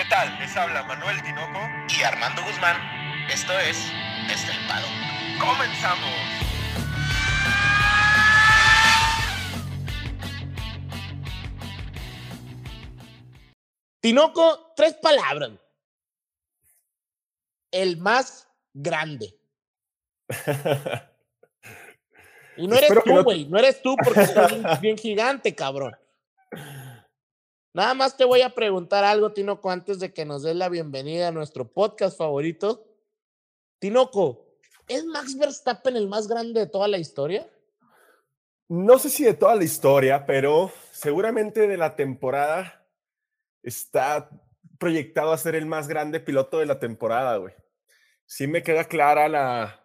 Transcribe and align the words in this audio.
¿Qué 0.00 0.06
tal? 0.08 0.38
Les 0.38 0.56
habla 0.56 0.82
Manuel 0.84 1.22
Tinoco 1.22 1.60
y 1.94 2.02
Armando 2.02 2.42
Guzmán. 2.42 2.74
Esto 3.30 3.52
es 3.58 3.76
Estelpado. 4.32 4.86
¡Comenzamos! 5.38 6.08
Tinoco, 14.00 14.72
tres 14.74 14.94
palabras. 14.94 15.50
El 17.70 17.98
más 17.98 18.48
grande. 18.72 19.38
Y 22.56 22.66
no 22.66 22.74
eres 22.76 22.90
tú, 23.04 23.22
güey. 23.22 23.46
No... 23.46 23.58
eres 23.58 23.80
tú 23.80 23.96
porque 24.02 24.20
estás 24.20 24.80
bien 24.80 24.98
gigante, 24.98 25.54
cabrón. 25.54 25.94
Nada 27.72 27.94
más 27.94 28.16
te 28.16 28.24
voy 28.24 28.42
a 28.42 28.50
preguntar 28.50 29.04
algo, 29.04 29.32
Tinoco, 29.32 29.70
antes 29.70 30.00
de 30.00 30.12
que 30.12 30.24
nos 30.24 30.42
des 30.42 30.56
la 30.56 30.68
bienvenida 30.68 31.28
a 31.28 31.32
nuestro 31.32 31.68
podcast 31.72 32.18
favorito. 32.18 32.84
Tinoco, 33.78 34.56
¿es 34.88 35.04
Max 35.04 35.38
Verstappen 35.38 35.96
el 35.96 36.08
más 36.08 36.26
grande 36.26 36.58
de 36.58 36.66
toda 36.66 36.88
la 36.88 36.98
historia? 36.98 37.48
No 38.68 38.98
sé 38.98 39.08
si 39.08 39.22
de 39.22 39.34
toda 39.34 39.54
la 39.54 39.62
historia, 39.62 40.26
pero 40.26 40.72
seguramente 40.90 41.68
de 41.68 41.76
la 41.76 41.94
temporada 41.94 42.84
está 43.62 44.28
proyectado 44.78 45.30
a 45.30 45.38
ser 45.38 45.54
el 45.54 45.66
más 45.66 45.86
grande 45.86 46.18
piloto 46.18 46.58
de 46.58 46.66
la 46.66 46.80
temporada, 46.80 47.36
güey. 47.36 47.54
Sí 48.26 48.48
me 48.48 48.64
queda 48.64 48.84
clara 48.84 49.28
la, 49.28 49.80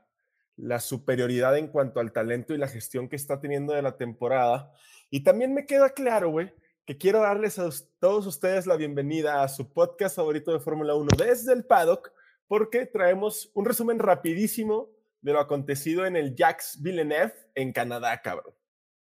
la 0.56 0.80
superioridad 0.80 1.56
en 1.56 1.68
cuanto 1.68 2.00
al 2.00 2.12
talento 2.12 2.56
y 2.56 2.58
la 2.58 2.68
gestión 2.68 3.10
que 3.10 3.16
está 3.16 3.40
teniendo 3.40 3.74
de 3.74 3.84
la 3.84 3.96
temporada. 3.96 4.72
Y 5.12 5.24
también 5.24 5.54
me 5.54 5.68
queda 5.68 5.92
claro, 5.92 6.30
güey, 6.30 6.52
que 6.86 6.98
quiero 6.98 7.22
darles 7.22 7.58
a 7.58 7.70
todos 8.00 8.28
ustedes 8.28 8.68
la 8.68 8.76
bienvenida 8.76 9.42
a 9.42 9.48
su 9.48 9.74
podcast 9.74 10.16
favorito 10.16 10.54
de 10.54 10.60
Fórmula 10.60 10.94
1 10.94 11.14
desde 11.18 11.52
el 11.52 11.66
paddock, 11.66 12.12
porque 12.48 12.86
traemos 12.86 13.50
un 13.56 13.66
resumen 13.66 13.98
rapidísimo 13.98 14.92
de 15.22 15.34
lo 15.34 15.40
acontecido 15.40 16.06
en 16.06 16.16
el 16.16 16.36
Jacques 16.36 16.78
Villeneuve 16.80 17.34
en 17.56 17.74
Canadá, 17.74 18.22
cabrón. 18.22 18.54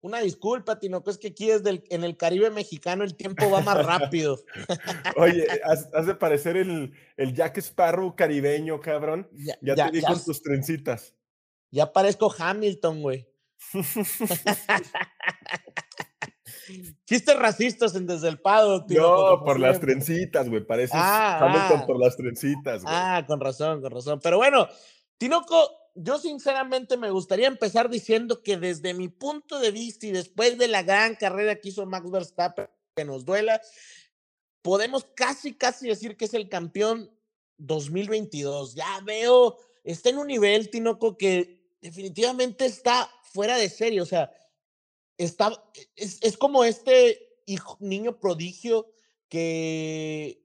Una 0.02 0.20
disculpa, 0.20 0.78
Tinoco, 0.78 1.10
es 1.10 1.18
que 1.18 1.28
aquí 1.28 1.48
desde 1.48 1.82
en 1.88 2.04
el 2.04 2.16
Caribe 2.16 2.50
mexicano 2.50 3.02
el 3.02 3.16
tiempo 3.16 3.50
va 3.50 3.60
más 3.60 3.84
rápido. 3.84 4.38
Oye, 5.16 5.48
has, 5.64 6.06
de 6.06 6.14
parecer 6.14 6.56
el, 6.56 6.92
el 7.16 7.34
Jack 7.34 7.58
Sparrow 7.58 8.14
caribeño, 8.14 8.80
cabrón. 8.80 9.28
Ya, 9.62 9.74
te 9.74 9.90
vi 9.90 10.02
con 10.02 10.22
tus 10.22 10.42
trencitas. 10.42 11.16
Ya 11.72 11.92
parezco 11.92 12.32
Hamilton, 12.38 13.02
güey. 13.02 13.28
Chistes 17.06 17.38
racistas 17.38 17.94
en 17.94 18.06
Desde 18.06 18.28
el 18.28 18.40
Pado, 18.40 18.84
tío. 18.86 19.00
No, 19.00 19.44
por 19.44 19.58
las 19.58 19.80
trencitas, 19.80 20.48
güey. 20.48 20.64
Pareces 20.64 20.96
ah, 20.96 21.38
Hamilton 21.40 21.80
ah. 21.82 21.86
por 21.86 21.98
las 21.98 22.16
trencitas, 22.16 22.82
güey. 22.82 22.94
Ah, 22.96 23.24
con 23.26 23.40
razón, 23.40 23.80
con 23.80 23.90
razón. 23.90 24.20
Pero 24.22 24.38
bueno, 24.38 24.68
Tinoco, 25.18 25.70
yo 25.94 26.18
sinceramente 26.18 26.96
me 26.96 27.10
gustaría 27.10 27.46
empezar 27.46 27.88
diciendo 27.88 28.42
que 28.42 28.56
desde 28.56 28.94
mi 28.94 29.08
punto 29.08 29.60
de 29.60 29.70
vista 29.70 30.06
y 30.06 30.12
después 30.12 30.58
de 30.58 30.68
la 30.68 30.82
gran 30.82 31.14
carrera 31.14 31.56
que 31.56 31.68
hizo 31.68 31.86
Max 31.86 32.10
Verstappen, 32.10 32.68
que 32.96 33.04
nos 33.04 33.24
duela, 33.24 33.60
podemos 34.62 35.04
casi, 35.14 35.54
casi 35.54 35.88
decir 35.88 36.16
que 36.16 36.24
es 36.24 36.34
el 36.34 36.48
campeón 36.48 37.10
2022. 37.58 38.74
Ya 38.74 39.00
veo, 39.04 39.56
está 39.84 40.10
en 40.10 40.18
un 40.18 40.26
nivel, 40.26 40.70
Tinoco, 40.70 41.16
que 41.16 41.64
definitivamente 41.80 42.66
está 42.66 43.08
fuera 43.32 43.56
de 43.56 43.68
serie. 43.68 44.00
O 44.00 44.06
sea, 44.06 44.32
está, 45.18 45.52
es, 45.96 46.22
es 46.22 46.36
como 46.36 46.64
este 46.64 47.28
hijo, 47.46 47.76
niño 47.80 48.18
prodigio 48.18 48.86
que 49.28 50.44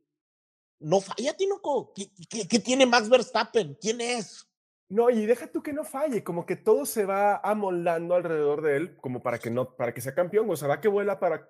no 0.80 1.02
falla, 1.02 1.36
Tinoco. 1.36 1.94
¿Qué, 1.94 2.10
qué, 2.48 2.60
tiene 2.60 2.86
Max 2.86 3.10
Verstappen? 3.10 3.78
¿Quién 3.80 4.02
es? 4.02 4.48
No, 4.88 5.10
y 5.10 5.26
deja 5.26 5.52
tú 5.52 5.62
que 5.62 5.74
no 5.74 5.84
falle, 5.84 6.24
como 6.24 6.46
que 6.46 6.56
todo 6.56 6.86
se 6.86 7.06
va 7.06 7.38
amoldando 7.38 8.16
alrededor 8.16 8.62
de 8.64 8.78
él, 8.78 8.98
como 8.98 9.22
para 9.22 9.38
que 9.38 9.52
no, 9.52 9.76
para 9.76 9.94
que 9.94 10.02
sea 10.02 10.16
campeón, 10.16 10.50
o 10.50 10.56
sea, 10.56 10.68
va 10.68 10.82
que 10.82 10.88
vuela 10.88 11.20
para. 11.20 11.48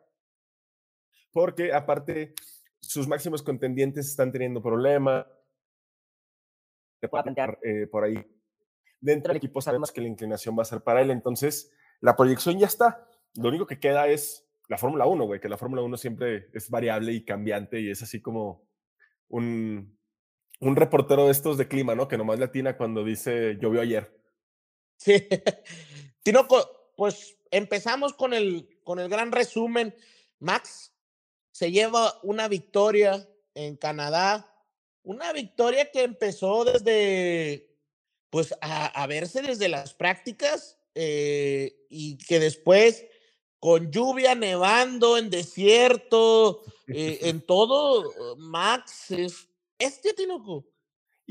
Porque 1.32 1.72
aparte, 1.72 2.34
sus 2.82 3.08
máximos 3.08 3.44
contendientes 3.44 4.08
están 4.08 4.32
teniendo 4.32 4.62
problemas. 4.62 5.26
Eh, 7.02 7.88
por 7.88 8.04
ahí. 8.04 8.26
Dentro 9.00 9.30
del 9.30 9.38
equipo 9.38 9.62
sabemos 9.62 9.92
que 9.94 10.02
la 10.02 10.10
inclinación 10.10 10.58
va 10.58 10.64
a 10.64 10.66
ser 10.66 10.82
para 10.82 11.02
él, 11.02 11.12
entonces 11.12 11.72
la 12.02 12.18
proyección 12.18 12.60
ya 12.60 12.68
está. 12.68 13.09
Lo 13.36 13.50
único 13.50 13.68
que 13.68 13.80
queda 13.80 14.08
es 14.08 14.48
la 14.68 14.78
Fórmula 14.78 15.06
1, 15.06 15.26
güey, 15.26 15.40
que 15.40 15.50
la 15.50 15.58
Fórmula 15.58 15.82
1 15.82 15.98
siempre 15.98 16.50
es 16.54 16.70
variable 16.70 17.12
y 17.14 17.26
cambiante 17.26 17.82
y 17.82 17.90
es 17.90 18.02
así 18.02 18.22
como 18.22 18.68
un, 19.28 19.98
un 20.60 20.76
reportero 20.76 21.26
de 21.26 21.32
estos 21.32 21.58
de 21.58 21.68
clima, 21.68 21.96
¿no? 21.96 22.08
Que 22.08 22.18
nomás 22.18 22.40
le 22.40 22.46
atina 22.46 22.78
cuando 22.78 23.04
dice 23.04 23.58
llovió 23.60 23.82
ayer. 23.82 24.16
Sí. 24.98 25.28
Tinoco, 26.24 26.92
pues 26.96 27.38
empezamos 27.52 28.14
con 28.14 28.34
el, 28.34 28.80
con 28.84 29.00
el 29.00 29.10
gran 29.10 29.32
resumen. 29.32 29.96
Max 30.40 30.94
se 31.52 31.72
lleva 31.72 32.20
una 32.24 32.48
victoria 32.48 33.28
en 33.56 33.76
Canadá, 33.76 34.54
una 35.04 35.34
victoria 35.34 35.90
que 35.92 36.04
empezó 36.04 36.64
desde, 36.66 37.76
pues, 38.30 38.54
a, 38.62 38.86
a 38.86 39.08
verse 39.08 39.42
desde 39.42 39.68
las 39.68 39.94
prácticas 39.94 40.80
eh, 40.96 41.86
y 41.90 42.18
que 42.18 42.40
después 42.40 43.06
con 43.60 43.92
lluvia, 43.92 44.36
nevando, 44.36 45.18
en 45.18 45.30
desierto, 45.30 46.62
eh, 46.88 47.20
en 47.24 47.42
todo, 47.42 48.36
Max 48.38 49.12
es 49.12 49.50
este 49.78 50.14
Tinoco. 50.14 50.66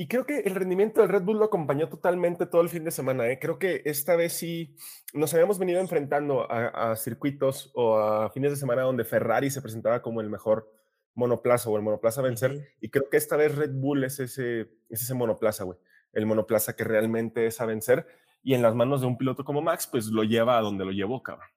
Y 0.01 0.07
creo 0.07 0.25
que 0.25 0.39
el 0.41 0.55
rendimiento 0.55 1.01
del 1.01 1.11
Red 1.11 1.23
Bull 1.23 1.39
lo 1.39 1.47
acompañó 1.47 1.89
totalmente 1.89 2.47
todo 2.47 2.61
el 2.61 2.69
fin 2.69 2.85
de 2.85 2.93
semana. 2.93 3.29
¿eh? 3.29 3.41
Creo 3.41 3.59
que 3.59 3.83
esta 3.85 4.15
vez 4.15 4.33
sí 4.33 4.77
nos 5.13 5.35
habíamos 5.35 5.59
venido 5.59 5.81
enfrentando 5.81 6.47
a, 6.49 6.95
circuitos 6.95 7.73
o 7.75 7.99
a 7.99 8.31
fines 8.31 8.53
de 8.53 8.57
semana 8.57 8.83
donde 8.83 9.05
Ferrari 9.05 9.51
se 9.51 9.61
presentaba 9.61 10.01
como 10.01 10.21
el 10.21 10.31
mejor 10.31 10.73
monoplaza 11.15 11.69
o 11.69 11.77
el 11.77 11.83
monoplaza 11.83 12.21
a 12.21 12.25
vencer. 12.25 12.77
Y 12.81 12.91
creo 12.91 13.11
que 13.11 13.17
esta 13.17 13.37
vez 13.37 13.57
Red 13.57 13.73
Bull 13.73 14.05
es 14.05 14.21
ese, 14.21 14.71
es 14.89 15.03
ese 15.03 15.15
monoplaza, 15.15 15.65
güey. 15.65 15.79
El 16.13 16.27
monoplaza 16.27 16.77
que 16.77 16.85
realmente 16.85 17.47
es 17.47 17.61
a 17.61 17.67
vencer 17.67 18.07
y 18.41 18.55
en 18.55 18.63
las 18.63 18.77
manos 18.77 19.01
de 19.01 19.09
un 19.09 19.19
piloto 19.19 19.45
como 19.45 19.63
Max, 19.63 19.89
pues 19.91 20.07
lo 20.07 20.23
lleva 20.23 20.59
a 20.59 20.63
donde 20.63 20.85
lo 20.85 20.93
llevó, 20.93 21.25
cabrón. 21.25 21.49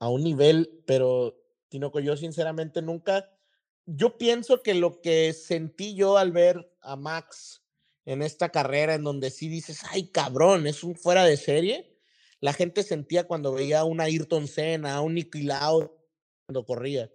A 0.00 0.08
un 0.08 0.22
nivel, 0.22 0.82
pero 0.86 1.36
Tinoco, 1.68 2.00
yo 2.00 2.16
sinceramente 2.16 2.82
nunca, 2.82 3.30
yo 3.84 4.16
pienso 4.16 4.62
que 4.62 4.74
lo 4.74 5.00
que 5.00 5.32
sentí 5.32 5.94
yo 5.94 6.18
al 6.18 6.32
ver 6.32 6.72
a 6.80 6.96
Max 6.96 7.62
en 8.04 8.22
esta 8.22 8.48
carrera, 8.50 8.94
en 8.94 9.04
donde 9.04 9.30
sí 9.30 9.48
dices, 9.48 9.82
ay 9.90 10.10
cabrón, 10.10 10.66
es 10.66 10.82
un 10.82 10.96
fuera 10.96 11.24
de 11.24 11.36
serie, 11.36 11.98
la 12.40 12.52
gente 12.52 12.82
sentía 12.82 13.26
cuando 13.26 13.52
veía 13.52 13.80
a 13.80 13.84
un 13.84 14.00
Ayrton 14.00 14.46
Senna, 14.46 14.94
a 14.94 15.00
un 15.00 15.14
Nicky 15.14 15.42
Lauda 15.42 15.90
cuando 16.46 16.64
corría. 16.64 17.10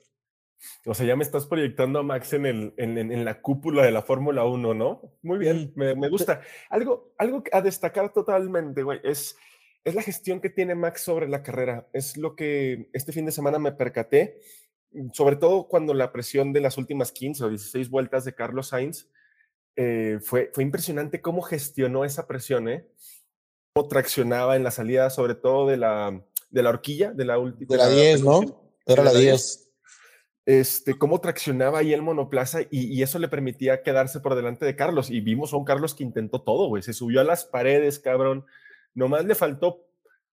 O 0.86 0.94
sea, 0.94 1.06
ya 1.06 1.16
me 1.16 1.24
estás 1.24 1.46
proyectando 1.46 2.00
a 2.00 2.04
Max 2.04 2.34
en, 2.34 2.46
el, 2.46 2.74
en, 2.78 2.98
en 2.98 3.26
la 3.26 3.42
cúpula 3.42 3.84
de 3.84 3.92
la 3.92 4.02
Fórmula 4.02 4.46
1, 4.46 4.74
¿no? 4.74 5.02
Muy 5.22 5.38
bien, 5.38 5.74
me, 5.76 5.96
me, 5.96 6.10
gusta. 6.10 6.42
Algo, 6.70 7.14
algo 7.18 7.44
a 7.52 7.62
destacar 7.62 8.14
totalmente, 8.14 8.84
güey, 8.84 9.00
es, 9.04 9.38
es 9.84 9.96
la 9.96 10.02
gestión 10.02 10.40
que 10.40 10.50
tiene 10.50 10.76
Max 10.76 11.02
sobre 11.02 11.28
la 11.28 11.44
carrera. 11.44 11.88
Es 11.94 12.18
lo 12.18 12.36
que 12.36 12.90
este 12.94 13.12
fin 13.12 13.26
de 13.26 13.32
semana 13.32 13.60
me 13.60 13.72
percaté, 13.72 14.40
sobre 15.12 15.36
todo 15.36 15.68
cuando 15.68 15.94
la 15.94 16.12
presión 16.12 16.54
de 16.54 16.62
las 16.62 16.78
últimas 16.78 17.12
15 17.12 17.44
o 17.44 17.50
16 17.50 17.90
vueltas 17.90 18.26
de 18.26 18.36
Carlos 18.36 18.68
Sainz, 18.68 19.10
eh, 19.76 20.20
fue, 20.22 20.52
fue 20.54 20.64
impresionante 20.64 21.22
cómo 21.22 21.42
gestionó 21.42 22.06
esa 22.06 22.28
presión, 22.28 22.70
¿eh? 22.70 22.88
Cómo 23.74 23.88
traccionaba 23.88 24.56
en 24.56 24.64
la 24.64 24.72
salida, 24.72 25.10
sobre 25.10 25.36
todo 25.36 25.68
de 25.68 25.78
la, 25.78 26.24
de 26.50 26.64
la 26.64 26.70
horquilla, 26.70 27.12
de 27.12 27.26
la 27.26 27.40
última. 27.40 27.68
De 27.70 27.78
la 27.78 27.90
10, 27.90 28.24
¿no? 28.24 28.42
Era 28.86 29.04
la 29.04 29.14
10 29.14 29.64
este, 30.46 30.98
cómo 30.98 31.22
traccionaba 31.22 31.80
ahí 31.80 31.94
el 31.94 32.02
monoplaza 32.02 32.60
y, 32.70 33.02
eso 33.02 33.18
le 33.18 33.30
permitía 33.30 33.82
quedarse 33.82 34.20
por 34.20 34.36
delante 34.36 34.66
de 34.66 34.76
Carlos. 34.76 35.10
Y 35.10 35.22
vimos 35.22 35.54
a 35.54 35.58
un 35.58 35.66
Carlos 35.66 35.96
que 35.96 36.04
intentó 36.04 36.42
todo, 36.42 36.68
güey. 36.68 36.84
Se 36.84 36.94
subió 36.94 37.22
a 37.22 37.24
las 37.24 37.46
paredes, 37.46 38.00
cabrón. 38.00 38.46
Nomás 38.94 39.26
le 39.26 39.36
faltó 39.36 39.86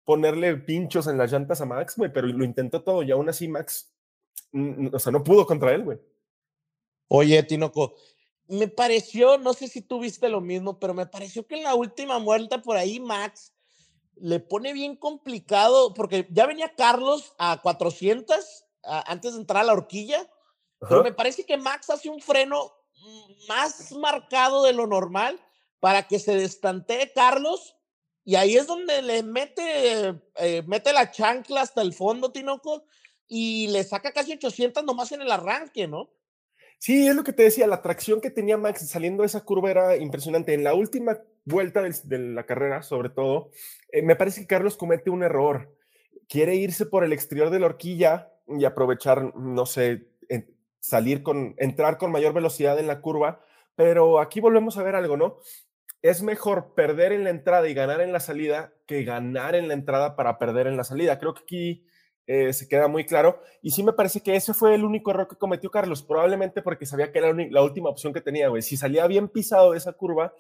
ponerle 0.05 0.57
pinchos 0.57 1.07
en 1.07 1.19
las 1.19 1.33
llantas 1.33 1.61
a 1.61 1.67
Max, 1.67 1.97
güey, 1.97 2.13
pero 2.13 2.27
lo 2.29 2.45
intentó 2.45 2.83
todo 2.83 3.03
y 3.03 3.11
aún 3.11 3.29
así 3.29 3.49
Max, 3.49 3.93
o 4.93 4.99
sea, 4.99 5.13
no 5.13 5.25
pudo 5.25 5.47
contra 5.47 5.75
él, 5.75 5.85
güey. 5.85 5.99
Oye, 7.09 7.43
Tinoco, 7.43 7.95
me 8.49 8.69
pareció, 8.69 9.39
no 9.39 9.53
sé 9.53 9.69
si 9.69 9.83
tú 9.83 10.01
viste 10.01 10.29
lo 10.29 10.41
mismo, 10.41 10.79
pero 10.79 10.95
me 10.95 11.07
pareció 11.07 11.47
que 11.47 11.57
en 11.57 11.65
la 11.65 11.75
última 11.75 12.19
vuelta 12.19 12.63
por 12.63 12.77
ahí 12.77 13.01
Max 13.01 13.53
le 14.17 14.41
pone 14.41 14.73
bien 14.73 14.97
complicado, 14.97 15.93
porque 15.93 16.27
ya 16.31 16.47
venía 16.47 16.75
Carlos 16.75 17.35
a 17.39 17.61
400 17.61 18.65
antes 18.83 19.35
de 19.35 19.41
entrar 19.41 19.63
a 19.63 19.67
la 19.67 19.73
horquilla. 19.73 20.27
Pero 20.81 21.03
me 21.03 21.13
parece 21.13 21.45
que 21.45 21.57
Max 21.57 21.91
hace 21.91 22.09
un 22.09 22.21
freno 22.21 22.73
más 23.49 23.93
marcado 23.93 24.63
de 24.63 24.73
lo 24.73 24.87
normal 24.87 25.41
para 25.81 26.07
que 26.07 26.19
se 26.19 26.35
destantee 26.35 27.13
Carlos. 27.13 27.76
Y 28.27 28.35
ahí 28.35 28.57
es 28.57 28.67
donde 28.67 29.03
le 29.03 29.23
mete, 29.23 30.21
eh, 30.35 30.63
mete 30.67 30.93
la 30.93 31.13
chancla 31.13 31.61
hasta 31.61 31.81
el 31.81 31.95
fondo, 31.95 32.33
Tinoco, 32.33 32.85
y 33.29 33.69
le 33.69 33.85
saca 33.85 34.11
casi 34.11 34.33
800 34.33 34.83
nomás 34.83 35.13
en 35.13 35.23
el 35.23 35.31
arranque, 35.31 35.87
¿no? 35.87 36.11
Sí, 36.81 37.07
es 37.07 37.15
lo 37.15 37.23
que 37.23 37.33
te 37.33 37.45
decía, 37.45 37.69
la 37.69 37.83
tracción 37.83 38.21
que 38.21 38.33
tenía 38.33 38.57
Max 38.57 38.91
saliendo 38.91 39.23
de 39.23 39.29
esa 39.29 39.45
curva 39.45 39.71
era 39.71 39.97
impresionante. 39.97 40.55
En 40.55 40.65
la 40.65 40.75
última 40.75 41.21
vuelta 41.45 41.81
de 41.83 42.19
la 42.19 42.45
carrera, 42.45 42.83
sobre 42.83 43.11
todo, 43.11 43.53
eh, 43.93 44.03
me 44.03 44.17
parece 44.17 44.41
que 44.41 44.49
Carlos 44.49 44.77
comete 44.77 45.09
un 45.09 45.23
error. 45.23 45.73
Quiere 46.29 46.57
irse 46.57 46.85
por 46.85 47.05
el 47.05 47.13
exterior 47.13 47.51
de 47.51 47.61
la 47.61 47.67
horquilla 47.67 48.33
y 48.49 48.65
aprovechar, 48.65 49.37
no 49.37 49.67
sé, 49.67 50.09
salir 50.81 51.23
con, 51.23 51.55
entrar 51.59 51.97
con 51.97 52.11
mayor 52.11 52.33
velocidad 52.33 52.77
en 52.81 52.89
la 52.89 53.01
curva, 53.01 53.41
pero 53.77 54.19
aquí 54.19 54.41
volvemos 54.41 54.79
a 54.79 54.83
ver 54.83 54.97
algo, 54.97 55.17
¿no? 55.17 55.39
Es 56.07 56.23
mejor 56.23 56.75
perder 56.75 57.11
en 57.11 57.25
la 57.25 57.31
entrada 57.31 57.69
y 57.69 57.75
ganar 57.75 58.01
en 58.01 58.13
la 58.13 58.21
salida 58.21 58.73
que 58.87 59.03
ganar 59.03 59.57
en 59.57 59.67
la 59.67 59.75
entrada 59.75 60.15
para 60.15 60.39
perder 60.39 60.69
en 60.69 60.77
la 60.77 60.85
salida. 60.85 61.19
Creo 61.19 61.35
que 61.35 61.43
aquí 61.43 61.87
eh, 62.29 62.53
se 62.53 62.69
queda 62.69 62.87
muy 62.87 63.05
claro. 63.05 63.41
Y 63.61 63.73
sí 63.73 63.83
me 63.83 63.93
parece 63.93 64.21
que 64.21 64.37
ese 64.37 64.55
fue 64.55 64.77
el 64.77 64.85
único 64.85 65.11
error 65.11 65.27
que 65.27 65.35
cometió 65.35 65.69
Carlos, 65.69 66.05
probablemente 66.05 66.63
porque 66.63 66.87
sabía 66.87 67.11
que 67.11 67.19
era 67.19 67.33
la 67.33 67.61
última 67.61 67.91
opción 67.91 68.13
que 68.13 68.21
tenía, 68.21 68.49
güey. 68.49 68.63
Si 68.63 68.77
salía 68.77 69.07
bien 69.09 69.29
pisado 69.29 69.73
de 69.73 69.79
esa 69.79 69.95
curva, 69.95 70.33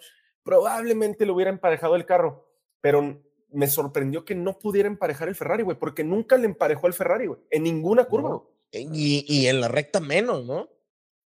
probablemente 0.44 1.26
le 1.26 1.32
hubiera 1.32 1.50
emparejado 1.50 1.96
el 1.96 2.06
carro, 2.06 2.48
pero 2.80 3.20
me 3.50 3.66
sorprendió 3.66 4.24
que 4.24 4.36
no 4.36 4.60
pudiera 4.60 4.88
emparejar 4.88 5.26
el 5.26 5.34
Ferrari, 5.34 5.64
güey, 5.64 5.76
porque 5.76 6.04
nunca 6.04 6.36
le 6.36 6.46
emparejó 6.46 6.86
el 6.86 6.92
Ferrari, 6.92 7.26
güey, 7.26 7.40
en 7.50 7.64
ninguna 7.64 8.04
curva. 8.04 8.40
Y, 8.70 9.24
y, 9.26 9.46
en 9.48 9.60
la 9.60 9.66
recta 9.66 9.98
menos, 9.98 10.44
¿no? 10.44 10.68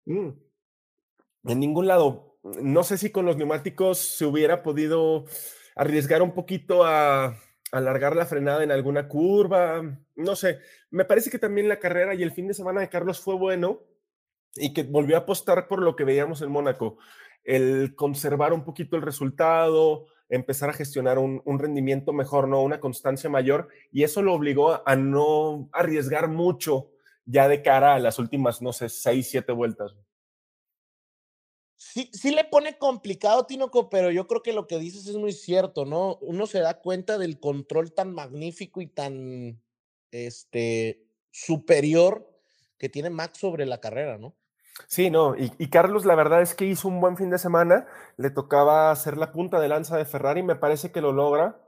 Mm. 0.05 0.29
En 1.45 1.59
ningún 1.61 1.87
lado. 1.87 2.26
No 2.61 2.83
sé 2.83 2.97
si 2.97 3.11
con 3.11 3.25
los 3.25 3.37
neumáticos 3.37 3.97
se 3.97 4.25
hubiera 4.25 4.63
podido 4.63 5.25
arriesgar 5.75 6.21
un 6.21 6.33
poquito 6.33 6.85
a, 6.85 7.37
alargar 7.71 8.15
la 8.15 8.25
frenada 8.25 8.63
en 8.63 8.71
alguna 8.71 9.07
curva, 9.07 9.83
no 10.15 10.35
sé, 10.35 10.59
me 10.89 11.05
parece 11.05 11.29
que 11.29 11.39
también 11.39 11.67
la 11.67 11.79
carrera 11.79 12.13
y 12.15 12.23
el 12.23 12.31
fin 12.31 12.47
de 12.47 12.53
semana 12.53 12.81
de 12.81 12.89
Carlos 12.89 13.19
fue 13.19 13.35
bueno 13.35 13.81
y 14.55 14.73
que 14.73 14.83
volvió 14.83 15.17
a 15.17 15.19
apostar 15.19 15.67
por 15.67 15.81
lo 15.81 15.95
que 15.95 16.05
veíamos 16.05 16.41
en 16.41 16.51
Mónaco, 16.51 16.97
el 17.43 17.95
conservar 17.95 18.53
un 18.53 18.63
poquito 18.63 18.95
el 18.95 19.01
resultado, 19.01 20.05
empezar 20.29 20.69
a 20.69 20.73
gestionar 20.73 21.17
un, 21.19 21.59
rendimiento 21.59 22.13
mejor, 22.13 22.47
¿no? 22.47 22.61
Una 22.61 22.79
constancia 22.79 23.29
mayor 23.29 23.69
y 23.91 24.03
eso 24.03 24.21
lo 24.21 24.33
obligó 24.33 24.87
a 24.87 24.95
no 24.95 25.69
arriesgar 25.73 26.27
mucho 26.27 26.89
ya 27.25 27.47
de 27.47 27.61
cara 27.61 27.95
a 27.95 27.99
las 27.99 28.19
últimas, 28.19 28.61
no 28.61 28.71
sé, 28.73 28.89
seis, 28.89 29.29
siete 29.29 29.51
vueltas. 29.51 29.95
Sí, 31.77 32.09
sí 32.11 32.31
le 32.31 32.43
pone 32.43 32.77
complicado, 32.79 33.45
Tinoco, 33.45 33.87
pero 33.89 34.09
yo 34.09 34.25
creo 34.25 34.41
que 34.41 34.51
lo 34.51 34.65
que 34.65 34.79
dices 34.79 35.05
es 35.05 35.15
muy 35.15 35.31
cierto, 35.31 35.85
¿no? 35.85 36.17
Uno 36.21 36.47
se 36.47 36.59
da 36.59 36.81
cuenta 36.81 37.19
del 37.19 37.39
control 37.39 37.93
tan 37.93 38.13
magnífico 38.13 38.81
y 38.81 38.87
tan 38.87 39.61
este, 40.09 41.05
superior 41.29 42.27
que 42.79 42.89
tiene 42.89 43.11
Max 43.11 43.37
sobre 43.37 43.67
la 43.67 43.79
carrera, 43.79 44.17
¿no? 44.17 44.35
Sí, 44.87 45.09
no, 45.09 45.35
y, 45.35 45.69
Carlos 45.69 46.05
la 46.05 46.15
verdad 46.15 46.41
es 46.41 46.53
que 46.53 46.65
hizo 46.65 46.87
un 46.87 47.01
buen 47.01 47.17
fin 47.17 47.29
de 47.29 47.39
semana, 47.39 47.87
le 48.17 48.29
tocaba 48.29 48.91
hacer 48.91 49.17
la 49.17 49.31
punta 49.31 49.59
de 49.59 49.67
lanza 49.67 49.97
de 49.97 50.05
Ferrari, 50.05 50.43
me 50.43 50.55
parece 50.55 50.91
que 50.91 51.01
lo 51.01 51.13
logra. 51.13 51.59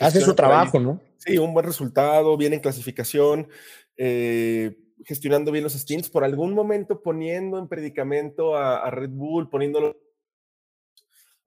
Hace 0.00 0.20
su 0.20 0.34
trabajo, 0.34 0.78
¿no? 0.78 1.00
Sí, 1.16 1.36
un 1.38 1.54
buen 1.54 1.66
resultado, 1.66 2.36
bien 2.36 2.52
en 2.52 2.60
clasificación. 2.60 3.48
Eh, 3.96 4.76
gestionando 5.04 5.52
bien 5.52 5.64
los 5.64 5.74
stints, 5.74 6.10
por 6.10 6.24
algún 6.24 6.54
momento 6.54 7.02
poniendo 7.02 7.58
en 7.58 7.68
predicamento 7.68 8.56
a, 8.56 8.90
Red 8.90 9.10
Bull, 9.10 9.48
poniéndolo 9.48 9.96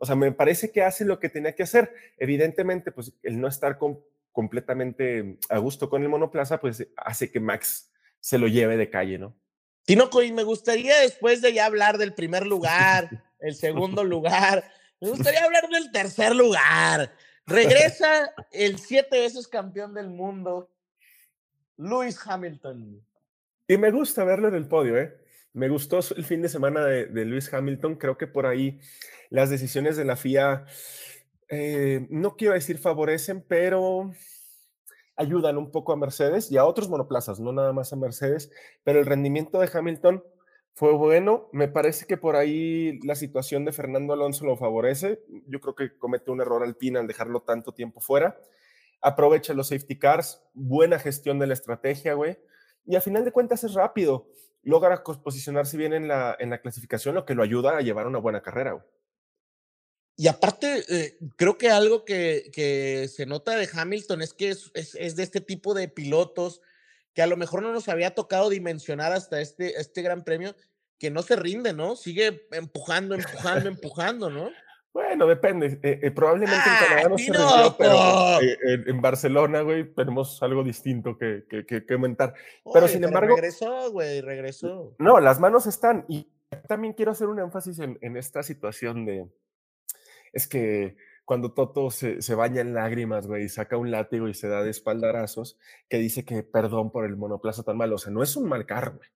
o 0.04 0.06
sea, 0.06 0.16
me 0.16 0.32
parece 0.32 0.72
que 0.72 0.82
hace 0.82 1.06
lo 1.06 1.20
que 1.20 1.30
tenía 1.30 1.54
que 1.54 1.62
hacer. 1.62 1.94
Evidentemente, 2.18 2.92
pues 2.92 3.14
el 3.22 3.40
no 3.40 3.48
estar 3.48 3.78
completamente 4.32 5.38
a 5.48 5.60
gusto 5.60 5.92
con 5.92 6.02
el 6.02 6.10
monoplaza, 6.10 6.60
pues 6.60 6.88
hace 6.98 7.30
que 7.30 7.40
Max 7.40 7.92
se 8.20 8.40
lo 8.40 8.48
lleve 8.48 8.78
de 8.78 8.90
calle, 8.90 9.20
¿no? 9.20 9.38
Tinoco, 9.86 10.24
y 10.24 10.32
me 10.32 10.42
gustaría 10.42 11.00
después 11.02 11.44
de 11.44 11.54
ya 11.54 11.68
hablar 11.68 12.00
del 12.00 12.16
primer 12.16 12.48
lugar, 12.48 13.10
el 13.40 13.54
segundo 13.54 14.04
lugar, 14.04 14.64
me 15.00 15.10
gustaría 15.10 15.44
hablar 15.44 15.70
del 15.70 15.92
tercer 15.92 16.36
lugar. 16.36 17.14
Regresa 17.46 18.34
el 18.52 18.80
siete 18.80 19.20
veces 19.20 19.48
campeón 19.48 19.94
del 19.94 20.10
mundo, 20.10 20.72
Lewis 21.78 22.20
Hamilton. 22.26 23.06
Y 23.68 23.78
me 23.78 23.92
gusta 23.92 24.24
verlo 24.24 24.48
en 24.48 24.56
el 24.56 24.68
podio, 24.68 24.98
¿eh? 24.98 25.22
Me 25.54 25.68
gustó 25.68 26.00
el 26.16 26.24
fin 26.24 26.42
de 26.42 26.50
semana 26.50 26.86
de, 26.86 27.26
Lewis 27.26 27.54
Hamilton. 27.54 27.96
Creo 27.96 28.18
que 28.18 28.28
por 28.28 28.46
ahí 28.46 28.80
las 29.30 29.50
decisiones 29.50 29.98
de 29.98 30.06
la 30.06 30.16
FIA, 30.16 30.66
eh, 31.50 32.08
no 32.10 32.36
quiero 32.38 32.54
decir 32.54 32.78
favorecen, 32.78 33.44
pero 33.46 34.12
ayudan 35.18 35.58
un 35.58 35.72
poco 35.72 35.92
a 35.92 35.98
Mercedes 35.98 36.52
y 36.52 36.58
a 36.58 36.66
otros 36.66 36.90
monoplazas, 36.90 37.40
no 37.40 37.52
nada 37.52 37.74
más 37.74 37.92
a 37.92 37.98
Mercedes, 37.98 38.50
pero 38.84 39.00
el 39.00 39.06
rendimiento 39.06 39.60
de 39.60 39.70
Hamilton 39.72 40.24
fue 40.74 40.94
bueno. 40.94 41.50
Me 41.52 41.68
parece 41.68 42.06
que 42.06 42.16
por 42.16 42.38
ahí 42.38 42.98
la 43.02 43.16
situación 43.16 43.66
de 43.66 43.74
Fernando 43.74 44.14
Alonso 44.14 44.46
lo 44.46 44.56
favorece. 44.56 45.22
Yo 45.48 45.60
creo 45.60 45.76
que 45.76 45.98
comete 45.98 46.32
un 46.32 46.40
error 46.40 46.64
alpina 46.64 47.02
al 47.02 47.08
dejarlo 47.08 47.42
tanto 47.42 47.74
tiempo 47.74 48.00
fuera. 48.00 48.40
Aprovecha 49.02 49.54
los 49.54 49.68
safety 49.68 50.00
cars, 50.00 50.42
buena 50.54 50.98
gestión 50.98 51.40
de 51.40 51.48
la 51.48 51.54
estrategia, 51.54 52.14
güey 52.14 52.38
y 52.86 52.96
a 52.96 53.02
final 53.02 53.26
de 53.26 53.32
cuentas 53.32 53.64
es 53.64 53.74
rápido. 53.74 54.28
Logra 54.64 55.04
posicionarse 55.04 55.78
bien 55.78 55.94
en 55.94 56.08
la, 56.08 56.36
en 56.40 56.50
la 56.50 56.62
clasificación, 56.62 57.16
lo 57.16 57.26
que 57.26 57.36
lo 57.36 57.44
ayuda 57.44 57.78
a 57.78 57.82
llevar 57.82 58.08
una 58.08 58.20
buena 58.20 58.42
carrera. 58.42 58.86
Y 60.16 60.28
aparte, 60.28 60.84
eh, 60.90 61.18
creo 61.36 61.58
que 61.58 61.70
algo 61.70 62.06
que, 62.06 62.52
que, 62.54 63.08
se 63.08 63.26
nota 63.26 63.56
de 63.56 63.68
Hamilton 63.72 64.22
es 64.22 64.34
que 64.34 64.50
es, 64.50 64.72
es, 64.74 65.16
de 65.16 65.24
este 65.24 65.42
tipo 65.42 65.74
de 65.74 65.88
pilotos 65.88 66.62
que 67.14 67.22
a 67.22 67.28
lo 67.28 67.38
mejor 67.38 67.62
no 67.62 67.74
nos 67.74 67.90
había 67.90 68.14
tocado 68.14 68.50
dimensionar 68.50 69.14
hasta 69.14 69.42
este, 69.42 69.80
este 69.80 70.02
gran 70.02 70.24
premio, 70.24 70.56
que 71.00 71.10
no 71.10 71.24
se 71.24 71.36
rinde, 71.36 71.74
¿no? 71.74 71.96
Sigue 71.96 72.48
empujando, 72.52 73.16
empujando, 73.16 73.68
empujando, 73.70 74.30
¿no? 74.30 74.52
Bueno, 74.94 75.26
depende. 75.26 75.80
Eh, 75.82 76.00
eh, 76.04 76.12
probablemente 76.12 76.64
en 76.66 76.76
ah, 76.76 76.80
Canadá 76.88 77.10
no 77.10 77.18
se 77.18 77.32
rindió, 77.32 77.76
pero 77.78 78.42
eh, 78.42 78.84
en, 78.88 79.02
Barcelona, 79.02 79.62
güey, 79.62 79.94
tenemos 79.94 80.42
algo 80.44 80.64
distinto 80.64 81.18
que, 81.18 81.46
que, 81.50 81.66
que, 81.66 81.86
comentar. 81.86 82.34
Pero 82.74 82.88
sin 82.88 83.04
embargo. 83.04 83.36
Regresó, 83.36 83.92
güey, 83.92 84.20
regresó. 84.20 84.94
No, 85.00 85.20
las 85.20 85.40
manos 85.40 85.66
están. 85.66 86.06
Y 86.10 86.30
también 86.68 86.94
quiero 86.94 87.12
hacer 87.12 87.28
un 87.28 87.40
énfasis 87.40 87.80
en, 87.80 87.98
en 88.02 88.18
esta 88.18 88.44
situación 88.44 89.06
de. 89.06 89.30
Es 90.34 90.48
que 90.48 90.98
cuando 91.24 91.54
Toto 91.54 91.90
se, 91.90 92.22
se, 92.22 92.36
baña 92.36 92.60
en 92.60 92.74
lágrimas, 92.74 93.28
güey, 93.28 93.46
y 93.46 93.50
saca 93.50 93.78
un 93.78 93.92
látigo 93.92 94.28
y 94.28 94.34
se 94.34 94.50
da 94.50 94.62
de 94.62 94.72
espaldarazos, 94.72 95.58
que 95.88 96.00
dice 96.00 96.26
que 96.26 96.44
perdón 96.44 96.92
por 96.92 97.06
el 97.06 97.16
monoplaza 97.16 97.64
tan 97.64 97.78
malo. 97.78 97.96
O 97.96 97.98
sea, 97.98 98.12
no 98.12 98.24
es 98.24 98.36
un 98.36 98.50
mal 98.50 98.66
carro, 98.66 98.98
güey 98.98 99.10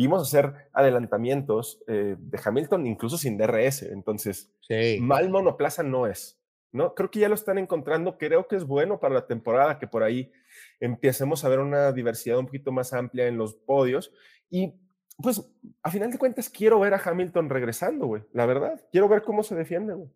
vimos 0.00 0.22
hacer 0.22 0.54
adelantamientos 0.72 1.82
eh, 1.86 2.16
de 2.18 2.40
Hamilton 2.42 2.86
incluso 2.86 3.18
sin 3.18 3.36
DRS, 3.36 3.82
entonces 3.82 4.50
mal 4.98 5.28
monoplaza 5.28 5.82
no 5.82 6.06
es, 6.06 6.40
¿no? 6.72 6.94
Creo 6.94 7.10
que 7.10 7.20
ya 7.20 7.28
lo 7.28 7.34
están 7.34 7.58
encontrando, 7.58 8.16
creo 8.16 8.48
que 8.48 8.56
es 8.56 8.64
bueno 8.64 8.98
para 8.98 9.16
la 9.16 9.26
temporada 9.26 9.78
que 9.78 9.86
por 9.86 10.02
ahí 10.02 10.32
empecemos 10.80 11.44
a 11.44 11.50
ver 11.50 11.58
una 11.58 11.92
diversidad 11.92 12.38
un 12.38 12.46
poquito 12.46 12.72
más 12.72 12.94
amplia 12.94 13.26
en 13.26 13.36
los 13.36 13.54
podios 13.54 14.10
y 14.48 14.72
pues 15.22 15.42
a 15.82 15.90
final 15.90 16.10
de 16.10 16.16
cuentas 16.16 16.48
quiero 16.48 16.80
ver 16.80 16.94
a 16.94 17.02
Hamilton 17.04 17.50
regresando, 17.50 18.06
güey, 18.06 18.22
la 18.32 18.46
verdad, 18.46 18.82
quiero 18.90 19.06
ver 19.06 19.20
cómo 19.20 19.42
se 19.42 19.54
defiende, 19.54 19.92
güey. 19.92 20.08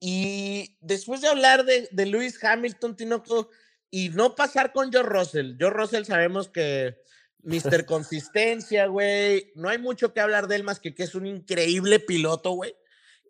Y 0.00 0.76
después 0.80 1.20
de 1.20 1.28
hablar 1.28 1.64
de, 1.64 1.88
de 1.92 2.06
Lewis 2.06 2.42
Hamilton, 2.42 2.96
Tinoco, 2.96 3.50
y 3.88 4.08
no 4.08 4.34
pasar 4.34 4.72
con 4.72 4.92
Joe 4.92 5.04
Russell, 5.04 5.54
Joe 5.60 5.70
Russell 5.70 6.02
sabemos 6.02 6.48
que 6.48 6.96
Mister 7.44 7.84
Consistencia, 7.86 8.86
güey. 8.86 9.52
No 9.54 9.68
hay 9.68 9.78
mucho 9.78 10.12
que 10.12 10.20
hablar 10.20 10.48
de 10.48 10.56
él 10.56 10.64
más 10.64 10.80
que 10.80 10.94
que 10.94 11.04
es 11.04 11.14
un 11.14 11.26
increíble 11.26 12.00
piloto, 12.00 12.52
güey. 12.52 12.74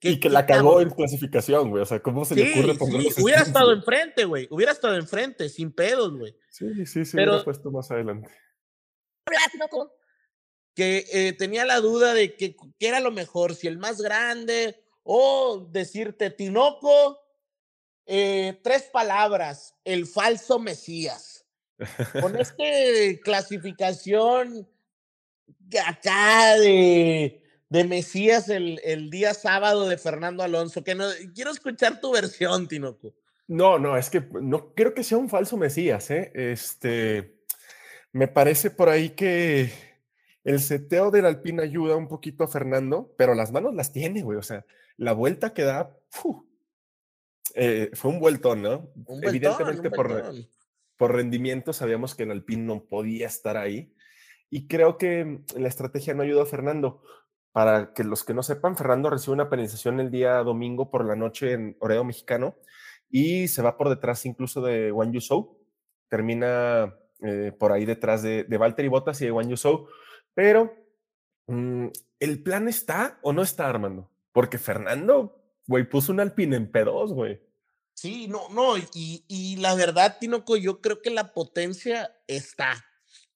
y 0.00 0.20
que 0.20 0.30
la 0.30 0.46
cagó 0.46 0.80
en 0.80 0.90
clasificación, 0.90 1.70
güey. 1.70 1.82
O 1.82 1.86
sea, 1.86 2.00
¿cómo 2.00 2.24
se 2.24 2.34
le 2.34 2.52
ocurre 2.52 2.74
ponerlo? 2.74 3.10
Sí. 3.10 3.22
Hubiera 3.22 3.42
estado 3.42 3.72
enfrente, 3.72 4.24
güey. 4.24 4.48
Hubiera 4.50 4.72
estado 4.72 4.96
enfrente, 4.96 5.48
sin 5.48 5.72
pedos, 5.72 6.16
güey. 6.16 6.36
Sí, 6.50 6.86
sí, 6.86 7.04
sí, 7.04 7.16
Pero, 7.16 7.32
hubiera 7.32 7.44
puesto 7.44 7.70
más 7.70 7.90
adelante. 7.90 8.30
Que 10.74 11.06
eh, 11.12 11.32
tenía 11.32 11.64
la 11.64 11.80
duda 11.80 12.14
de 12.14 12.36
que, 12.36 12.56
que, 12.56 12.88
era 12.88 13.00
lo 13.00 13.12
mejor, 13.12 13.54
si 13.54 13.68
el 13.68 13.78
más 13.78 14.00
grande 14.00 14.84
o 15.04 15.68
decirte 15.70 16.30
Tinoco, 16.30 17.20
eh, 18.06 18.60
tres 18.62 18.84
palabras, 18.92 19.76
el 19.84 20.06
falso 20.06 20.58
Mesías. 20.58 21.33
Con 22.20 22.36
este 22.40 23.20
clasificación 23.22 24.68
acá 25.86 26.54
de, 26.56 27.42
de 27.68 27.84
Mesías 27.84 28.48
el, 28.48 28.80
el, 28.84 29.10
día 29.10 29.34
sábado 29.34 29.88
de 29.88 29.98
Fernando 29.98 30.42
Alonso, 30.42 30.84
que 30.84 30.94
no, 30.94 31.06
quiero 31.34 31.50
escuchar 31.50 32.00
tu 32.00 32.12
versión, 32.12 32.68
Tinoco. 32.68 33.14
No, 33.46 33.78
no, 33.78 33.96
es 33.96 34.08
que 34.08 34.20
no 34.40 34.72
creo 34.74 34.94
que 34.94 35.04
sea 35.04 35.18
un 35.18 35.28
falso 35.28 35.56
Mesías, 35.56 36.10
¿eh? 36.10 36.30
Este, 36.34 37.40
me 38.12 38.28
parece 38.28 38.70
por 38.70 38.88
ahí 38.88 39.10
que 39.10 39.72
el 40.44 40.60
seteo 40.60 41.10
del 41.10 41.26
Alpine 41.26 41.62
ayuda 41.62 41.96
un 41.96 42.08
poquito 42.08 42.44
a 42.44 42.48
Fernando, 42.48 43.12
pero 43.18 43.34
las 43.34 43.52
manos 43.52 43.74
las 43.74 43.92
tiene, 43.92 44.22
güey, 44.22 44.38
o 44.38 44.42
sea, 44.42 44.64
la 44.96 45.12
vuelta 45.12 45.52
que 45.52 45.62
da, 45.62 45.94
eh, 47.54 47.90
fue 47.92 48.10
un 48.10 48.20
vueltón, 48.20 48.62
¿no? 48.62 48.92
Evidentemente 49.22 49.90
por, 49.90 50.32
por 51.04 51.16
rendimiento 51.16 51.74
sabíamos 51.74 52.14
que 52.14 52.22
el 52.22 52.30
Alpine 52.30 52.62
no 52.62 52.84
podía 52.86 53.26
estar 53.26 53.58
ahí. 53.58 53.92
Y 54.48 54.66
creo 54.68 54.96
que 54.96 55.42
la 55.54 55.68
estrategia 55.68 56.14
no 56.14 56.22
ayudó 56.22 56.40
a 56.40 56.46
Fernando. 56.46 57.02
Para 57.52 57.92
que 57.92 58.04
los 58.04 58.24
que 58.24 58.32
no 58.32 58.42
sepan, 58.42 58.74
Fernando 58.74 59.10
recibe 59.10 59.34
una 59.34 59.50
penalización 59.50 60.00
el 60.00 60.10
día 60.10 60.36
domingo 60.38 60.90
por 60.90 61.04
la 61.04 61.14
noche 61.14 61.52
en 61.52 61.76
Oreo 61.80 62.04
Mexicano 62.04 62.56
y 63.10 63.48
se 63.48 63.60
va 63.60 63.76
por 63.76 63.90
detrás 63.90 64.24
incluso 64.24 64.62
de 64.62 64.92
Wang 64.92 65.12
Yusou. 65.12 65.58
Termina 66.08 66.96
eh, 67.20 67.52
por 67.52 67.72
ahí 67.72 67.84
detrás 67.84 68.22
de, 68.22 68.44
de 68.44 68.56
Valtteri 68.56 68.88
Bottas 68.88 69.20
y 69.20 69.26
de 69.26 69.32
Wang 69.32 69.48
Yusou. 69.50 69.88
Pero, 70.32 70.72
mm, 71.48 71.88
¿el 72.18 72.42
plan 72.42 72.66
está 72.66 73.18
o 73.20 73.34
no 73.34 73.42
está, 73.42 73.68
Armando? 73.68 74.10
Porque 74.32 74.56
Fernando, 74.56 75.38
güey, 75.66 75.86
puso 75.86 76.12
un 76.12 76.20
Alpine 76.20 76.56
en 76.56 76.72
P2, 76.72 77.12
güey. 77.12 77.42
Sí, 77.94 78.28
no, 78.28 78.48
no, 78.50 78.76
y, 78.76 79.24
y 79.28 79.56
la 79.56 79.74
verdad, 79.74 80.18
Tinoco, 80.20 80.56
yo 80.56 80.80
creo 80.80 81.00
que 81.00 81.10
la 81.10 81.32
potencia 81.32 82.14
está. 82.26 82.84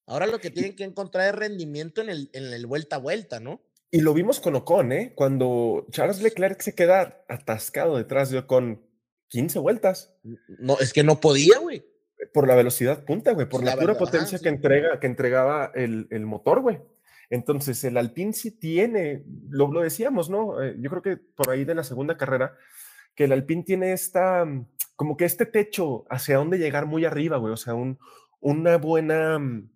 Ahora 0.08 0.26
lo 0.26 0.40
que 0.40 0.50
tienen 0.50 0.74
que 0.74 0.84
encontrar 0.84 1.28
es 1.28 1.34
rendimiento 1.34 2.00
en 2.00 2.08
el, 2.08 2.30
en 2.32 2.44
el 2.44 2.66
vuelta 2.66 2.96
a 2.96 2.98
vuelta, 2.98 3.40
¿no? 3.40 3.62
Y 3.90 4.00
lo 4.00 4.14
vimos 4.14 4.40
con 4.40 4.54
Ocon, 4.54 4.92
¿eh? 4.92 5.12
Cuando 5.14 5.86
Charles 5.90 6.22
Leclerc 6.22 6.60
se 6.60 6.74
queda 6.74 7.24
atascado 7.28 7.96
detrás 7.96 8.30
de 8.30 8.38
Ocon 8.38 8.82
15 9.28 9.58
vueltas. 9.58 10.14
No, 10.58 10.78
es 10.78 10.94
que 10.94 11.04
no 11.04 11.20
podía, 11.20 11.58
güey. 11.58 11.84
Por 12.32 12.48
la 12.48 12.54
velocidad 12.54 13.04
punta, 13.04 13.32
güey, 13.32 13.48
por 13.48 13.62
la, 13.62 13.76
pura 13.76 13.96
potencia 13.96 14.38
que, 14.38 14.48
entrega, 14.48 14.98
que 14.98 15.06
entregaba 15.06 15.70
el, 15.74 16.08
el 16.10 16.26
motor, 16.26 16.62
güey. 16.62 16.80
Entonces, 17.30 17.84
el 17.84 17.98
Alpine 17.98 18.32
sí 18.32 18.50
tiene, 18.50 19.24
lo, 19.50 19.70
lo 19.70 19.82
decíamos, 19.82 20.30
¿no? 20.30 20.62
Eh, 20.62 20.74
yo 20.78 20.88
creo 20.88 21.02
que 21.02 21.16
por 21.18 21.50
ahí 21.50 21.64
de 21.64 21.74
la 21.74 21.84
segunda 21.84 22.16
carrera, 22.16 22.56
que 23.18 23.24
el 23.24 23.32
Alpine 23.32 23.64
tiene 23.64 23.92
esta, 23.92 24.44
mm, 24.44 24.68
como 24.94 25.16
que 25.16 25.24
este 25.24 25.44
techo 25.44 26.06
hacia 26.08 26.36
dónde 26.36 26.56
llegar 26.56 26.86
muy 26.86 27.04
arriba, 27.04 27.36
güey, 27.36 27.52
o 27.52 27.56
sea, 27.56 27.74
un, 27.74 27.98
una 28.38 28.76
buena 28.78 29.40
mm, 29.40 29.70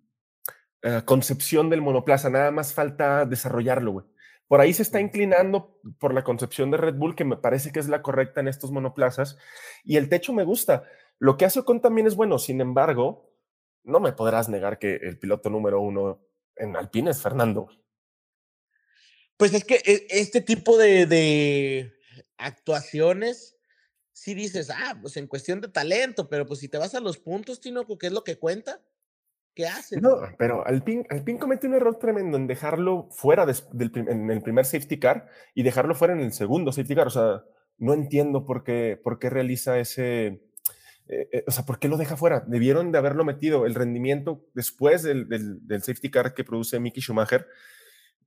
eh, 0.83 1.01
concepción 1.03 1.69
del 1.69 1.81
monoplaza, 1.81 2.29
nada 2.29 2.51
más 2.51 2.73
falta 2.73 3.25
desarrollarlo, 3.25 3.91
güey. 3.91 4.05
Por 4.47 4.61
ahí 4.61 4.73
se 4.73 4.83
está 4.83 5.01
inclinando 5.01 5.77
por 5.99 6.13
la 6.13 6.23
concepción 6.23 6.71
de 6.71 6.77
Red 6.77 6.95
Bull, 6.95 7.17
que 7.17 7.25
me 7.25 7.35
parece 7.35 7.73
que 7.73 7.81
es 7.81 7.89
la 7.89 8.01
correcta 8.01 8.39
en 8.39 8.47
estos 8.47 8.71
monoplazas, 8.71 9.37
y 9.83 9.97
el 9.97 10.07
techo 10.07 10.31
me 10.31 10.45
gusta. 10.45 10.85
Lo 11.19 11.35
que 11.35 11.43
hace 11.43 11.59
Ocon 11.59 11.81
también 11.81 12.07
es 12.07 12.15
bueno, 12.15 12.39
sin 12.39 12.61
embargo, 12.61 13.29
no 13.83 13.99
me 13.99 14.13
podrás 14.13 14.47
negar 14.47 14.79
que 14.79 14.95
el 14.95 15.19
piloto 15.19 15.49
número 15.49 15.81
uno 15.81 16.21
en 16.55 16.77
Alpine 16.77 17.11
es 17.11 17.21
Fernando. 17.21 17.67
Pues 19.35 19.53
es 19.53 19.65
que 19.65 19.81
e, 19.83 20.07
este 20.11 20.39
tipo 20.39 20.77
de, 20.77 21.07
de 21.07 21.93
actuaciones, 22.37 23.57
si 24.11 24.33
dices, 24.33 24.69
ah, 24.69 24.97
pues 25.01 25.17
en 25.17 25.27
cuestión 25.27 25.61
de 25.61 25.67
talento, 25.67 26.29
pero 26.29 26.45
pues 26.45 26.59
si 26.59 26.69
te 26.69 26.77
vas 26.77 26.95
a 26.95 26.99
los 26.99 27.17
puntos, 27.17 27.61
Tinoco, 27.61 27.97
¿qué 27.97 28.07
es 28.07 28.13
lo 28.13 28.23
que 28.23 28.37
cuenta? 28.37 28.81
¿Qué 29.55 29.67
hace? 29.67 30.01
No, 30.01 30.17
pero 30.37 30.65
Alpine, 30.65 31.05
Alpine 31.09 31.39
comete 31.39 31.67
un 31.67 31.75
error 31.75 31.99
tremendo 31.99 32.37
en 32.37 32.47
dejarlo 32.47 33.09
fuera 33.11 33.45
del, 33.45 33.91
en 34.07 34.31
el 34.31 34.41
primer 34.41 34.65
safety 34.65 34.99
car 34.99 35.27
y 35.53 35.63
dejarlo 35.63 35.93
fuera 35.93 36.13
en 36.13 36.21
el 36.21 36.33
segundo 36.33 36.71
safety 36.71 36.95
car. 36.95 37.07
O 37.07 37.11
sea, 37.11 37.43
no 37.77 37.93
entiendo 37.93 38.45
por 38.45 38.63
qué, 38.63 38.99
por 39.03 39.19
qué 39.19 39.29
realiza 39.29 39.77
ese, 39.77 40.41
eh, 41.07 41.29
eh, 41.31 41.43
o 41.47 41.51
sea, 41.51 41.65
¿por 41.65 41.79
qué 41.79 41.87
lo 41.87 41.97
deja 41.97 42.15
fuera? 42.15 42.43
Debieron 42.47 42.91
de 42.91 42.97
haberlo 42.97 43.25
metido. 43.25 43.65
El 43.65 43.75
rendimiento 43.75 44.45
después 44.53 45.03
del, 45.03 45.27
del, 45.27 45.83
safety 45.83 46.09
car 46.09 46.33
que 46.33 46.43
produce 46.43 46.79
Mickey 46.79 47.01
Schumacher 47.01 47.47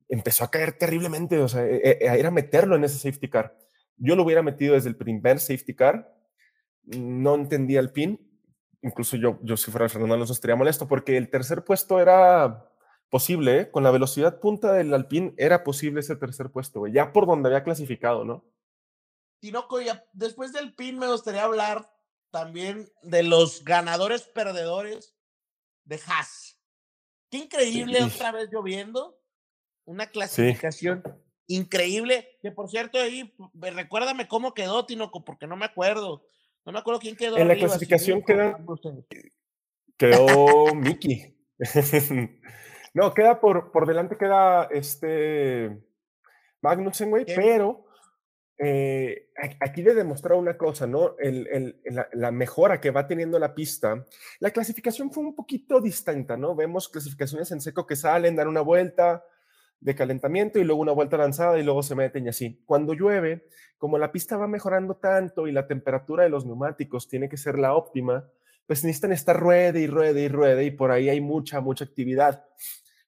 empezó 0.09 0.45
a 0.45 0.51
caer 0.51 0.75
terriblemente. 0.75 1.39
O 1.39 1.49
sea, 1.49 1.65
e, 1.65 1.99
e, 2.01 2.19
era 2.19 2.31
meterlo 2.31 2.77
en 2.77 2.85
ese 2.85 2.99
safety 2.99 3.29
car. 3.29 3.57
Yo 3.97 4.17
lo 4.17 4.23
hubiera 4.23 4.43
metido 4.43 4.75
desde 4.75 4.89
el 4.89 4.97
primer 4.97 5.39
safety 5.41 5.75
car. 5.75 6.15
No 6.83 7.35
entendía 7.35 7.81
el 7.81 7.91
pin. 7.91 8.21
Incluso 8.83 9.17
yo, 9.17 9.39
yo 9.43 9.57
si 9.57 9.71
fuera 9.71 9.89
Fernando 9.89 10.15
Alonso 10.15 10.33
estaría 10.33 10.57
molesto 10.57 10.87
porque 10.87 11.17
el 11.17 11.31
tercer 11.31 11.65
puesto 11.65 12.01
era 12.01 12.71
posible, 13.11 13.61
¿eh? 13.61 13.71
con 13.71 13.83
la 13.83 13.91
velocidad 13.91 14.41
punta 14.41 14.73
del 14.73 14.93
Alpine 14.93 15.35
era 15.37 15.65
posible 15.65 16.01
ese 16.01 16.17
tercer 16.17 16.51
puesto, 16.51 16.87
ya 16.87 17.13
por 17.13 17.27
donde 17.27 17.49
había 17.49 17.65
clasificado, 17.65 18.25
¿no? 18.25 18.45
Tinoco, 19.41 19.81
ya 19.81 20.05
después 20.13 20.53
del 20.53 20.75
pin 20.75 20.99
me 20.99 21.09
gustaría 21.09 21.45
hablar 21.45 21.89
también 22.31 22.89
de 23.03 23.23
los 23.23 23.65
ganadores 23.65 24.23
perdedores 24.23 25.17
de 25.85 26.01
Haas. 26.07 26.61
Qué 27.31 27.39
increíble 27.39 28.03
otra 28.03 28.33
vez 28.33 28.49
lloviendo. 28.51 29.19
Una 29.85 30.07
clasificación 30.07 31.03
increíble. 31.47 32.29
Que 32.43 32.51
por 32.53 32.69
cierto, 32.69 32.99
ahí 32.99 33.35
recuérdame 33.55 34.29
cómo 34.29 34.55
quedó, 34.55 34.87
Tinoco, 34.87 35.25
porque 35.25 35.47
no 35.47 35.57
me 35.57 35.67
acuerdo. 35.67 36.27
No 36.65 36.73
me 36.73 36.79
acuerdo 36.79 37.01
quién 37.01 37.17
quedó. 37.17 37.37
En 37.37 37.49
la 37.49 37.57
clasificación 37.57 38.23
queda, 38.23 38.59
quedó 39.97 40.75
Mickey. 40.75 41.37
no, 42.95 43.15
queda 43.15 43.41
por, 43.41 43.71
por 43.71 43.87
delante, 43.87 44.19
queda 44.19 44.65
este 44.71 45.81
Magnussen, 46.61 47.11
güey, 47.11 47.25
pero 47.25 47.87
eh, 48.59 49.29
aquí 49.61 49.83
de 49.83 49.95
demostrar 49.95 50.39
una 50.39 50.57
cosa, 50.57 50.87
¿no? 50.87 51.17
El, 51.19 51.81
la, 52.13 52.33
mejora 52.33 52.81
que 52.81 52.91
va 52.91 53.07
teniendo 53.07 53.39
la 53.39 53.55
pista, 53.55 54.05
la 54.41 54.51
clasificación 54.51 55.13
fue 55.13 55.25
un 55.25 55.35
poquito 55.35 55.81
distinta, 55.81 56.37
¿no? 56.37 56.55
Vemos 56.55 56.89
clasificaciones 56.89 57.53
en 57.53 57.61
seco 57.61 57.87
que 57.87 57.97
salen, 57.97 58.35
dan 58.35 58.49
una 58.49 58.63
vuelta 58.63 59.25
de 59.81 59.95
calentamiento 59.95 60.59
y 60.59 60.65
luego 60.65 60.81
una 60.81 60.93
vuelta 60.93 61.17
lanzada 61.17 61.59
y 61.59 61.63
luego 61.63 61.83
se 61.83 61.95
meten 61.95 62.27
y 62.27 62.29
así. 62.29 62.63
Cuando 62.65 62.95
llueve, 62.95 63.47
como 63.79 63.99
la 63.99 64.13
pista 64.13 64.37
va 64.37 64.49
mejorando 64.49 64.97
tanto 64.97 65.47
y 65.47 65.53
la 65.53 65.67
temperatura 65.67 66.25
de 66.25 66.31
los 66.31 66.47
neumáticos 66.47 67.09
tiene 67.09 67.29
que 67.29 67.37
ser 67.37 67.59
la 67.59 67.75
óptima, 67.75 68.29
pues 68.67 68.85
necesitan 68.85 69.13
estar 69.13 69.39
ruede 69.39 69.81
y 69.81 69.87
ruede 69.87 70.23
y 70.23 70.29
ruede 70.29 70.65
y 70.65 70.71
por 70.71 70.91
ahí 70.91 71.09
hay 71.09 71.21
mucha, 71.21 71.61
mucha 71.61 71.85
actividad. 71.85 72.45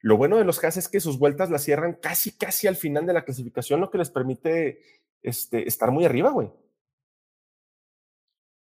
Lo 0.00 0.16
bueno 0.16 0.37
de 0.37 0.44
los 0.44 0.62
Haas 0.62 0.76
es 0.76 0.88
que 0.88 1.00
sus 1.00 1.18
vueltas 1.18 1.50
las 1.50 1.64
cierran 1.64 1.94
casi, 1.94 2.32
casi 2.32 2.68
al 2.68 2.76
final 2.76 3.06
de 3.06 3.12
la 3.12 3.25
clasificación, 3.25 3.80
lo 3.80 3.90
que 3.90 3.98
les 3.98 4.10
permite 4.10 4.80
este, 5.22 5.66
estar 5.66 5.90
muy 5.90 6.04
arriba, 6.04 6.30
güey. 6.30 6.50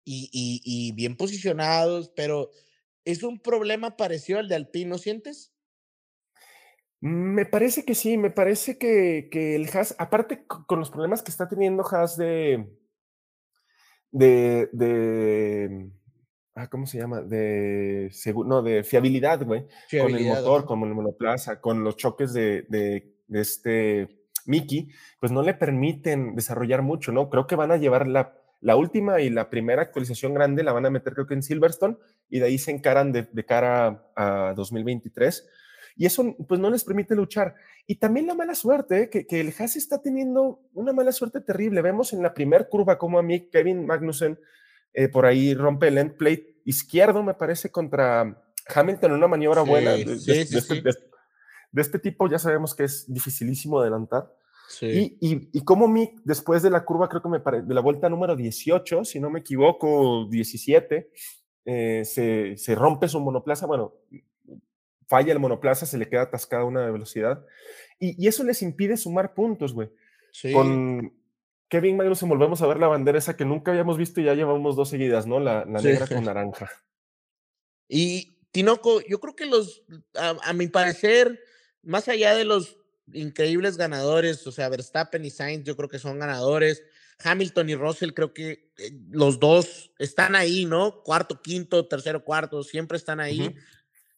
Y, 0.04 0.30
y, 0.32 0.62
y, 0.64 0.92
bien 0.92 1.16
posicionados, 1.16 2.08
pero 2.16 2.50
es 3.04 3.22
un 3.22 3.40
problema 3.40 3.96
parecido 3.96 4.38
al 4.38 4.48
de 4.48 4.54
Alpine, 4.54 4.88
¿no 4.88 4.98
sientes? 4.98 5.52
Me 7.00 7.46
parece 7.46 7.84
que 7.84 7.94
sí, 7.94 8.18
me 8.18 8.30
parece 8.30 8.76
que, 8.78 9.28
que 9.30 9.54
el 9.54 9.68
Haas, 9.72 9.94
aparte 9.98 10.44
con 10.46 10.78
los 10.78 10.90
problemas 10.90 11.22
que 11.22 11.30
está 11.30 11.48
teniendo 11.48 11.84
Haas 11.86 12.16
de, 12.16 12.66
de, 14.10 14.68
de 14.72 15.90
ah, 16.54 16.68
¿cómo 16.68 16.86
se 16.86 16.98
llama? 16.98 17.20
De, 17.20 18.10
no, 18.44 18.62
de 18.62 18.82
fiabilidad, 18.82 19.44
güey, 19.44 19.66
con 19.90 20.14
el 20.14 20.26
motor, 20.26 20.64
con 20.64 20.82
el 20.82 20.94
monoplaza, 20.94 21.60
con 21.60 21.84
los 21.84 21.96
choques 21.96 22.32
de, 22.32 22.66
de, 22.68 23.14
de 23.28 23.40
este 23.40 24.18
Mickey, 24.46 24.90
pues 25.20 25.30
no 25.30 25.42
le 25.42 25.54
permiten 25.54 26.34
desarrollar 26.34 26.82
mucho, 26.82 27.12
¿no? 27.12 27.30
Creo 27.30 27.46
que 27.46 27.54
van 27.54 27.70
a 27.70 27.76
llevar 27.76 28.08
la, 28.08 28.34
la 28.60 28.76
última 28.76 29.20
y 29.20 29.30
la 29.30 29.50
primera 29.50 29.82
actualización 29.82 30.34
grande, 30.34 30.64
la 30.64 30.72
van 30.72 30.86
a 30.86 30.90
meter 30.90 31.12
creo 31.14 31.26
que 31.26 31.34
en 31.34 31.42
Silverstone 31.42 31.96
y 32.28 32.40
de 32.40 32.46
ahí 32.46 32.58
se 32.58 32.70
encaran 32.70 33.12
de, 33.12 33.28
cara 33.46 34.10
a 34.16 34.54
2023. 34.56 35.48
Y 35.98 36.06
eso 36.06 36.34
pues 36.48 36.58
no 36.60 36.70
les 36.70 36.84
permite 36.84 37.14
luchar. 37.14 37.54
Y 37.86 37.96
también 37.96 38.26
la 38.26 38.34
mala 38.34 38.54
suerte, 38.54 39.02
¿eh? 39.02 39.10
que, 39.10 39.26
que, 39.26 39.40
el 39.40 39.52
Haas 39.58 39.76
está 39.76 40.00
teniendo 40.00 40.60
una 40.72 40.94
mala 40.94 41.12
suerte 41.12 41.40
terrible. 41.40 41.82
Vemos 41.82 42.14
en 42.14 42.22
la 42.22 42.32
primera 42.32 42.68
curva 42.68 42.96
como 42.96 43.18
a 43.18 43.22
mí 43.22 43.50
Kevin 43.50 43.84
Magnussen 43.84 44.38
eh, 44.94 45.08
por 45.08 45.26
ahí 45.26 45.54
rompe 45.54 45.88
el 45.88 45.98
end 45.98 46.16
plate 46.16 46.56
izquierdo, 46.64 47.22
me 47.22 47.34
parece, 47.34 47.70
contra 47.70 48.42
Hamilton 48.74 49.12
en 49.12 49.16
una 49.16 49.28
maniobra 49.28 49.62
buena. 49.62 49.92
De, 49.92 50.02
este, 50.02 50.82
de, 51.72 51.82
este, 51.82 51.98
tipo 51.98 52.28
ya 52.28 52.38
sabemos 52.38 52.74
que 52.74 52.84
es 52.84 53.04
dificilísimo 53.12 53.80
adelantar. 53.80 54.32
Y, 54.82 55.16
y, 55.20 55.50
y, 55.52 55.64
como 55.64 55.88
Mick, 55.88 56.20
después 56.24 56.62
de 56.62 56.70
la 56.70 56.84
curva, 56.84 57.08
creo 57.08 57.22
que 57.22 57.28
me 57.28 57.38
de 57.38 57.74
la 57.74 57.80
vuelta 57.80 58.08
número 58.08 58.36
18, 58.36 59.04
si 59.04 59.18
no 59.18 59.30
me 59.30 59.40
equivoco, 59.40 60.26
17, 60.28 61.10
eh, 61.64 62.02
se, 62.04 62.56
se, 62.56 62.74
rompe 62.74 63.08
su 63.08 63.18
monoplaza, 63.18 63.66
bueno, 63.66 63.94
falla 65.08 65.32
el 65.32 65.40
monoplaza, 65.40 65.86
se 65.86 65.98
le 65.98 66.08
queda 66.08 66.22
atascada 66.22 66.64
una 66.64 66.84
de 66.84 66.92
velocidad, 66.92 67.44
y, 67.98 68.22
y, 68.22 68.28
eso 68.28 68.44
les 68.44 68.62
impide 68.62 68.96
sumar 68.96 69.34
puntos, 69.34 69.72
güey. 69.72 69.90
Con 70.52 71.12
Kevin 71.68 71.96
Magnussen 71.96 72.28
volvemos 72.28 72.62
a 72.62 72.66
ver 72.66 72.78
la 72.78 72.86
bandera 72.86 73.18
esa 73.18 73.36
que 73.36 73.44
nunca 73.44 73.72
habíamos 73.72 73.98
visto 73.98 74.20
y 74.20 74.24
ya 74.24 74.34
llevamos 74.34 74.76
dos 74.76 74.88
seguidas, 74.88 75.26
¿no? 75.26 75.40
La, 75.40 75.64
la 75.64 75.80
negra 75.80 76.06
con 76.06 76.22
naranja. 76.24 76.70
Y 77.88 78.38
Tinoco, 78.52 79.00
yo 79.08 79.18
creo 79.18 79.34
que 79.34 79.46
los, 79.46 79.82
a, 80.14 80.36
a 80.42 80.52
mi 80.52 80.68
parecer, 80.68 81.40
más 81.82 82.08
allá 82.08 82.34
de 82.34 82.44
los 82.44 82.78
increíbles 83.12 83.76
ganadores, 83.76 84.46
o 84.46 84.52
sea, 84.52 84.68
Verstappen 84.68 85.24
y 85.24 85.30
Sainz 85.30 85.64
yo 85.64 85.76
creo 85.76 85.88
que 85.88 85.98
son 85.98 86.18
ganadores. 86.18 86.84
Hamilton 87.20 87.68
y 87.68 87.74
Russell 87.74 88.12
creo 88.12 88.32
que 88.32 88.70
eh, 88.78 88.92
los 89.10 89.40
dos 89.40 89.90
están 89.98 90.36
ahí, 90.36 90.66
¿no? 90.66 91.02
Cuarto, 91.02 91.42
quinto, 91.42 91.86
tercero, 91.88 92.24
cuarto, 92.24 92.62
siempre 92.62 92.96
están 92.96 93.20
ahí. 93.20 93.54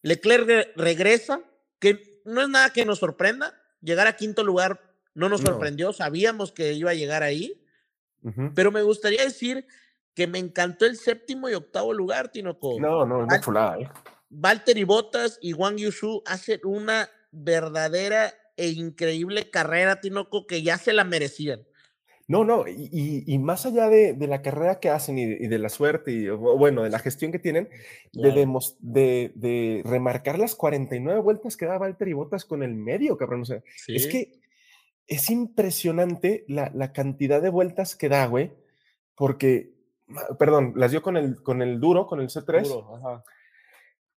Leclerc 0.03 0.73
regresa, 0.77 1.43
que 1.79 2.23
no 2.25 2.43
es 2.43 2.49
nada 2.49 2.71
que 2.71 2.85
nos 2.85 2.99
sorprenda. 2.99 3.55
Llegar 3.81 4.07
a 4.07 4.17
quinto 4.17 4.45
lugar 4.45 4.95
no 5.15 5.29
nos 5.29 5.41
sorprendió, 5.41 5.93
sabíamos 5.93 6.53
que 6.53 6.73
iba 6.73 6.91
a 6.91 6.95
llegar 6.95 7.23
ahí. 7.23 7.63
Pero 8.55 8.71
me 8.71 8.83
gustaría 8.83 9.25
decir 9.25 9.67
que 10.15 10.27
me 10.27 10.39
encantó 10.39 10.85
el 10.85 10.97
séptimo 10.97 11.49
y 11.49 11.55
octavo 11.55 11.95
lugar, 11.95 12.31
Tinoco. 12.31 12.79
No, 12.79 13.07
no, 13.07 13.21
es 13.21 13.25
una 13.25 13.41
chulada, 13.41 13.79
¿eh? 13.79 13.91
Valtteri 14.29 14.85
Bottas 14.85 15.39
y 15.41 15.55
Wang 15.55 15.77
Yushu 15.77 16.23
hacen 16.27 16.61
una 16.65 17.09
verdadera 17.33 18.33
e 18.57 18.69
increíble 18.69 19.51
carrera, 19.51 20.01
Tinoco, 20.01 20.47
que 20.47 20.63
ya 20.63 20.79
se 20.79 20.93
la 20.93 21.05
merecían. 21.05 21.67
No, 22.31 22.45
no, 22.45 22.65
y, 22.69 23.39
más 23.41 23.67
allá 23.67 23.89
de, 23.89 24.15
la 24.29 24.41
carrera 24.41 24.79
que 24.79 24.89
hacen 24.89 25.19
y 25.19 25.49
de, 25.49 25.59
la 25.59 25.69
suerte, 25.69 26.13
y 26.13 26.29
bueno, 26.29 26.85
de 26.85 26.91
la 26.91 27.01
gestión 27.01 27.33
que 27.33 27.41
tienen, 27.41 27.69
de, 28.13 29.33
de, 29.35 29.83
remarcar 29.85 30.39
las 30.39 30.55
49 30.55 31.19
vueltas 31.23 31.57
que 31.57 31.67
da 31.67 31.77
Valtteri 31.77 32.13
Bottas 32.13 32.45
con 32.45 32.63
el 32.63 32.77
medio, 32.77 33.17
cabrón. 33.17 33.41
O 33.41 33.45
sea, 33.45 33.65
es 33.89 34.07
que 34.07 34.39
es 35.09 35.29
impresionante 35.29 36.45
la, 36.47 36.71
la, 36.73 36.93
cantidad 36.93 37.43
de 37.43 37.51
vueltas 37.51 37.97
que 37.97 38.09
da, 38.09 38.27
güey, 38.27 38.53
porque, 39.17 39.73
perdón, 40.39 40.75
las 40.77 40.93
dio 40.93 41.03
con 41.03 41.17
el, 41.17 41.43
con 41.43 41.63
el 41.63 41.81
duro, 41.81 42.07
con 42.07 42.21
el 42.21 42.29
C3. 42.29 42.63
Duro, 42.63 42.95
ajá. 42.95 43.25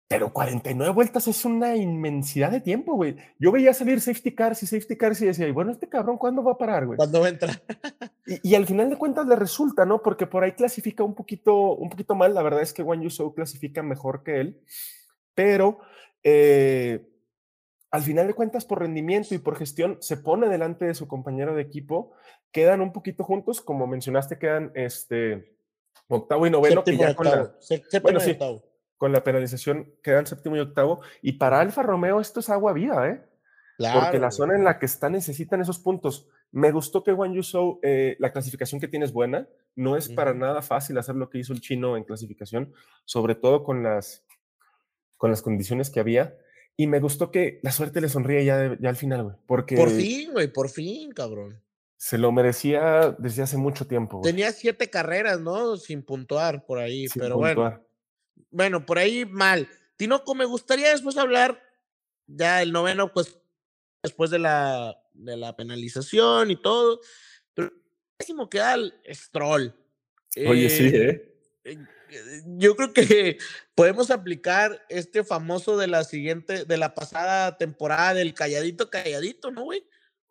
Pero 0.08 0.32
49 0.32 0.94
vueltas 0.94 1.28
es 1.28 1.44
una 1.44 1.76
inmensidad 1.76 2.52
de 2.52 2.62
tiempo, 2.62 2.94
güey. 2.94 3.16
Yo 3.40 3.52
veía 3.52 3.74
salir 3.74 4.00
safety 4.00 4.36
cars 4.36 4.62
y 4.62 4.68
safety 4.68 4.96
cars 4.96 5.22
y 5.22 5.26
decía, 5.26 5.52
bueno, 5.52 5.72
este 5.72 5.90
cabrón, 5.90 6.18
¿cuándo 6.18 6.44
va 6.44 6.52
a 6.52 6.58
parar, 6.58 6.86
güey? 6.86 6.98
¿Cuándo 6.98 7.22
va 7.22 7.28
a 7.28 7.30
entrar? 7.30 7.62
y, 8.28 8.52
y, 8.52 8.56
al 8.56 8.68
final 8.68 8.90
de 8.90 8.98
cuentas 8.98 9.26
le 9.26 9.36
resulta, 9.36 9.86
¿no? 9.86 10.02
Porque 10.04 10.28
por 10.28 10.44
ahí 10.44 10.52
clasifica 10.52 11.04
un 11.04 11.16
poquito, 11.16 11.76
un 11.76 11.90
poquito 11.90 12.16
mal. 12.16 12.34
La 12.34 12.44
verdad 12.44 12.62
es 12.62 12.74
que 12.74 12.84
Juan 12.84 13.02
Yusou 13.02 13.34
clasifica 13.34 13.82
mejor 13.82 14.24
que 14.24 14.40
él. 14.40 14.62
Pero 15.34 15.80
eh, 16.24 17.10
al 17.90 18.02
final 18.04 18.28
de 18.28 18.34
cuentas, 18.34 18.66
por 18.66 18.82
rendimiento 18.82 19.34
y 19.34 19.40
por 19.40 19.56
gestión, 19.56 19.98
se 20.02 20.18
pone 20.18 20.48
delante 20.48 20.86
de 20.86 20.94
su 20.94 21.08
compañero 21.08 21.56
de 21.56 21.64
equipo. 21.64 22.12
Quedan 22.52 22.82
un 22.82 22.92
poquito 22.92 23.24
juntos, 23.24 23.62
como 23.62 23.88
mencionaste, 23.88 24.38
quedan 24.38 24.72
este 24.76 25.56
octavo 26.08 26.46
y 26.46 26.52
noveno. 26.52 26.84
que 26.84 26.98
ya 26.98 27.16
con 27.16 27.26
la, 27.26 27.56
bueno, 28.02 28.20
sí, 28.20 28.32
octavo 28.32 28.73
con 28.98 29.12
la 29.12 29.24
penalización 29.24 29.94
quedan 30.02 30.26
séptimo 30.26 30.56
y 30.56 30.60
octavo. 30.60 31.02
Y 31.22 31.34
para 31.34 31.60
Alfa 31.60 31.84
Romeo 31.84 32.20
esto 32.20 32.40
es 32.40 32.50
agua 32.50 32.74
viva, 32.74 33.10
¿eh? 33.10 33.22
Porque 33.78 34.20
la 34.20 34.32
zona 34.32 34.56
en 34.56 34.64
la 34.64 34.80
que 34.80 34.86
está 34.86 35.10
necesitan 35.10 35.62
esos 35.62 35.80
puntos. 35.80 36.28
Me 36.52 36.72
gustó 36.72 37.04
que 37.04 37.12
Juan 37.12 37.34
Yusou, 37.34 37.80
eh, 37.82 38.16
la 38.20 38.32
clasificación 38.32 38.80
que 38.80 38.88
tiene 38.88 39.06
es 39.06 39.12
buena. 39.12 39.48
No 39.76 39.98
es 39.98 40.10
para 40.10 40.34
nada 40.34 40.62
fácil 40.62 40.98
hacer 41.00 41.16
lo 41.16 41.30
que 41.30 41.40
hizo 41.40 41.54
el 41.54 41.62
chino 41.62 41.98
en 41.98 42.04
clasificación, 42.04 42.74
sobre 43.06 43.34
todo 43.36 43.64
con 43.64 43.82
las, 43.82 44.24
con 45.18 45.32
las 45.32 45.42
condiciones 45.42 45.90
que 45.90 46.00
había. 46.00 46.38
Y 46.78 46.88
me 46.88 47.00
gustó 47.00 47.32
que 47.32 47.60
la 47.64 47.72
suerte 47.72 48.02
le 48.02 48.10
sonríe 48.10 48.46
ya, 48.46 48.78
ya 48.80 48.90
al 48.90 48.96
final, 48.96 49.24
güey. 49.24 49.36
Porque 49.48 49.76
por 49.76 49.90
fin, 49.90 50.32
güey, 50.32 50.48
por 50.48 50.70
fin, 50.70 51.12
cabrón. 51.12 51.62
Se 51.98 52.18
lo 52.18 52.32
merecía 52.32 53.16
desde 53.18 53.44
hace 53.44 53.58
mucho 53.58 53.88
tiempo. 53.88 54.22
Tenía 54.22 54.52
siete 54.52 54.90
carreras, 54.90 55.40
¿no? 55.40 55.78
Sin 55.78 56.04
puntuar 56.04 56.66
por 56.66 56.78
ahí, 56.78 57.08
pero 57.16 57.38
bueno 57.38 57.82
bueno, 58.52 58.86
por 58.86 59.00
ahí 59.00 59.26
mal. 59.26 59.68
Tinoco, 59.98 60.36
me 60.36 60.46
gustaría 60.46 60.90
después 60.90 61.18
hablar, 61.18 61.62
ya 62.28 62.62
el 62.62 62.72
noveno, 62.72 63.12
pues 63.14 63.38
después 64.04 64.30
de 64.30 64.40
la, 64.40 64.98
de 65.14 65.38
la 65.38 65.56
penalización 65.56 66.52
y 66.52 66.62
todo, 66.62 67.00
pero 67.54 67.72
décimo 68.20 68.50
queda 68.50 68.76
el 68.76 68.94
Stroll. 69.10 69.74
Oye, 70.48 70.70
sí, 70.70 70.88
¿eh? 70.88 71.34
¿eh? 71.64 71.78
Yo 72.58 72.76
creo 72.76 72.94
que 72.94 73.38
podemos 73.76 74.12
aplicar 74.12 74.86
este 74.90 75.24
famoso 75.24 75.78
de 75.78 75.88
la 75.88 76.04
siguiente, 76.04 76.66
de 76.66 76.78
la 76.78 76.94
pasada 76.94 77.58
temporada 77.58 78.14
del 78.14 78.34
calladito, 78.34 78.90
calladito, 78.90 79.52
¿no, 79.52 79.64
güey? 79.64 79.84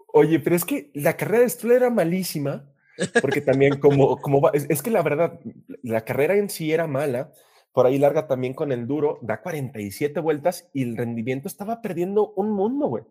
Oye, 0.09 0.39
pero 0.41 0.55
es 0.55 0.65
que 0.65 0.91
la 0.95 1.17
carrera 1.17 1.41
de 1.41 1.51
Stroll 1.51 1.73
era 1.73 1.91
malísima, 1.91 2.71
porque 3.23 3.41
también 3.41 3.81
como, 3.81 4.21
como 4.21 4.51
es, 4.53 4.67
es 4.69 4.83
que 4.83 4.91
la 4.91 5.03
verdad, 5.03 5.41
la 5.83 6.05
carrera 6.05 6.37
en 6.37 6.51
sí 6.51 6.71
era 6.71 6.87
mala, 6.87 7.33
por 7.73 7.87
ahí 7.87 7.99
larga 7.99 8.27
también 8.27 8.55
con 8.55 8.71
el 8.71 8.87
duro, 8.87 9.19
da 9.23 9.41
47 9.41 10.21
vueltas 10.21 10.69
y 10.73 10.83
el 10.83 10.97
rendimiento 10.97 11.49
estaba 11.49 11.81
perdiendo 11.81 12.33
un 12.37 12.51
mundo, 12.51 12.87
güey. 12.87 13.05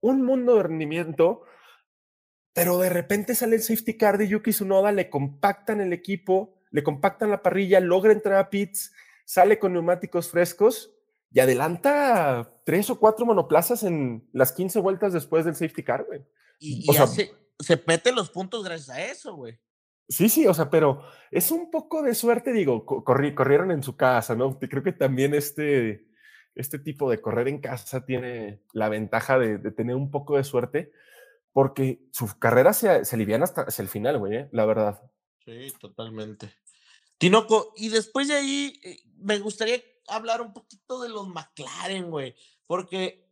Un 0.00 0.22
mundo 0.22 0.56
de 0.56 0.64
rendimiento, 0.64 1.42
pero 2.52 2.78
de 2.78 2.90
repente 2.90 3.34
sale 3.34 3.56
el 3.56 3.62
safety 3.62 3.96
car 3.96 4.18
de 4.18 4.28
Yuki 4.28 4.50
Tsunoda, 4.50 4.92
le 4.92 5.08
compactan 5.08 5.80
el 5.80 5.92
equipo, 5.92 6.58
le 6.70 6.82
compactan 6.82 7.30
la 7.30 7.42
parrilla, 7.42 7.80
logra 7.80 8.12
entrar 8.12 8.36
a 8.36 8.50
pits, 8.50 8.92
sale 9.24 9.58
con 9.58 9.72
neumáticos 9.72 10.28
frescos 10.28 10.94
y 11.30 11.40
adelanta 11.40 12.60
tres 12.64 12.90
o 12.90 12.98
cuatro 12.98 13.24
monoplazas 13.24 13.82
en 13.84 14.28
las 14.32 14.52
15 14.52 14.80
vueltas 14.80 15.14
después 15.14 15.46
del 15.46 15.54
safety 15.54 15.82
car, 15.82 16.04
güey. 16.04 16.20
Y, 16.58 16.86
se, 17.06 17.32
se 17.58 17.82
meten 17.86 18.14
los 18.14 18.30
puntos 18.30 18.62
gracias 18.62 18.90
a 18.90 19.02
eso, 19.04 19.34
güey. 19.34 19.58
Sí, 20.08 20.28
sí, 20.28 20.46
o 20.46 20.54
sea, 20.54 20.68
pero 20.68 21.02
es 21.30 21.50
un 21.50 21.70
poco 21.70 22.02
de 22.02 22.14
suerte, 22.14 22.52
digo, 22.52 22.84
corrieron 22.84 23.70
en 23.70 23.82
su 23.82 23.96
casa, 23.96 24.34
¿no? 24.34 24.58
Creo 24.58 24.82
que 24.82 24.92
también 24.92 25.34
este, 25.34 26.06
este 26.54 26.78
tipo 26.78 27.10
de 27.10 27.20
correr 27.20 27.48
en 27.48 27.60
casa 27.60 28.04
tiene 28.04 28.62
la 28.72 28.88
ventaja 28.88 29.38
de, 29.38 29.58
tener 29.72 29.96
un 29.96 30.10
poco 30.10 30.36
de 30.36 30.44
suerte, 30.44 30.92
porque 31.52 32.02
su 32.12 32.38
carrera 32.38 32.72
se, 32.72 33.04
se 33.04 33.16
aliviana 33.16 33.44
hasta 33.44 33.66
el 33.82 33.88
final, 33.88 34.18
güey, 34.18 34.36
¿eh? 34.36 34.48
la 34.52 34.66
verdad. 34.66 35.00
Sí, 35.44 35.72
totalmente. 35.80 36.52
Tinoco, 37.18 37.72
y 37.76 37.88
después 37.88 38.28
de 38.28 38.34
ahí 38.34 38.80
eh, 38.82 38.98
me 39.16 39.38
gustaría 39.38 39.80
hablar 40.08 40.40
un 40.40 40.52
poquito 40.52 41.00
de 41.00 41.08
los 41.08 41.28
McLaren, 41.28 42.10
güey, 42.10 42.34
porque 42.66 43.28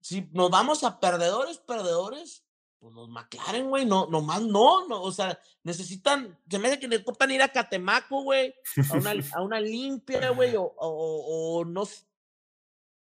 si 0.00 0.28
nos 0.32 0.50
vamos 0.50 0.84
a 0.84 1.00
perdedores, 1.00 1.58
perdedores, 1.58 2.43
pues 2.84 2.94
los 2.96 3.08
McLaren, 3.08 3.70
güey, 3.70 3.86
no, 3.86 4.06
nomás 4.10 4.42
no, 4.42 4.86
no, 4.86 5.00
o 5.00 5.10
sea, 5.10 5.38
necesitan, 5.62 6.38
se 6.50 6.58
me 6.58 6.68
hace 6.68 6.78
que 6.78 6.86
necesitan 6.86 7.30
ir 7.30 7.40
a 7.40 7.48
Catemaco, 7.48 8.24
güey, 8.24 8.54
a 8.90 8.96
una, 8.98 9.14
a 9.32 9.40
una 9.40 9.58
limpia, 9.58 10.28
güey, 10.28 10.54
o, 10.54 10.64
o, 10.64 11.60
o, 11.60 11.64
no 11.64 11.86
sé, 11.86 12.04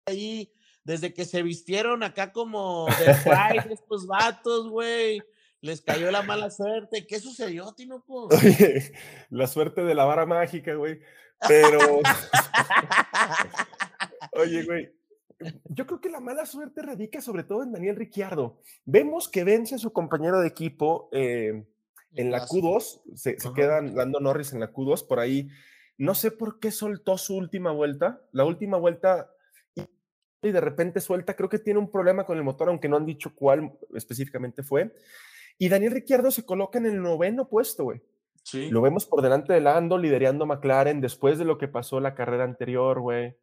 ahí, 0.06 0.52
desde 0.84 1.12
que 1.12 1.24
se 1.24 1.42
vistieron 1.42 2.04
acá 2.04 2.30
como 2.30 2.86
de 2.86 3.16
Pride, 3.24 3.66
estos 3.74 4.06
vatos, 4.06 4.68
güey, 4.68 5.20
les 5.60 5.80
cayó 5.80 6.08
la 6.12 6.22
mala 6.22 6.52
suerte. 6.52 7.04
¿Qué 7.08 7.18
sucedió, 7.18 7.72
Tinoco? 7.72 8.28
Oye, 8.28 8.92
la 9.30 9.48
suerte 9.48 9.82
de 9.82 9.96
la 9.96 10.04
vara 10.04 10.24
mágica, 10.24 10.74
güey, 10.74 11.00
pero... 11.48 11.80
Oye, 14.34 14.62
güey, 14.62 14.92
yo 15.68 15.86
creo 15.86 16.00
que 16.00 16.10
la 16.10 16.20
mala 16.20 16.46
suerte 16.46 16.82
radica 16.82 17.20
sobre 17.20 17.44
todo 17.44 17.62
en 17.62 17.72
Daniel 17.72 17.96
Ricciardo. 17.96 18.60
Vemos 18.84 19.28
que 19.28 19.44
vence 19.44 19.74
a 19.74 19.78
su 19.78 19.92
compañero 19.92 20.40
de 20.40 20.48
equipo 20.48 21.08
eh, 21.12 21.64
en 22.14 22.30
la 22.30 22.46
Q2, 22.46 23.02
se, 23.14 23.36
quedan 23.54 23.94
dando 23.94 24.20
Norris 24.20 24.52
en 24.52 24.60
la 24.60 24.72
Q2, 24.72 25.06
por 25.06 25.20
ahí. 25.20 25.48
No 25.98 26.14
sé 26.14 26.30
por 26.30 26.60
qué 26.60 26.70
soltó 26.70 27.18
su 27.18 27.36
última 27.36 27.72
vuelta. 27.72 28.22
La 28.32 28.44
última 28.44 28.76
vuelta 28.76 29.30
y 30.42 30.52
de 30.52 30.60
repente 30.60 31.00
suelta, 31.00 31.34
creo 31.34 31.48
que 31.48 31.58
tiene 31.58 31.80
un 31.80 31.90
problema 31.90 32.24
con 32.24 32.36
el 32.36 32.44
motor, 32.44 32.68
aunque 32.68 32.88
no 32.88 32.96
han 32.96 33.06
dicho 33.06 33.34
cuál 33.34 33.72
específicamente 33.94 34.62
fue. 34.62 34.94
Y 35.58 35.68
Daniel 35.68 35.92
Ricciardo 35.92 36.30
se 36.30 36.44
coloca 36.44 36.78
en 36.78 36.86
el 36.86 37.00
noveno 37.00 37.48
puesto, 37.48 37.84
güey. 37.84 38.02
Sí. 38.42 38.68
Lo 38.70 38.82
vemos 38.82 39.06
por 39.06 39.22
delante 39.22 39.54
de 39.54 39.62
Lando, 39.62 39.96
liderando 39.96 40.44
McLaren 40.44 41.00
después 41.00 41.38
de 41.38 41.46
lo 41.46 41.56
que 41.56 41.68
pasó 41.68 41.98
la 41.98 42.14
carrera 42.14 42.44
anterior, 42.44 43.00
güey. 43.00 43.36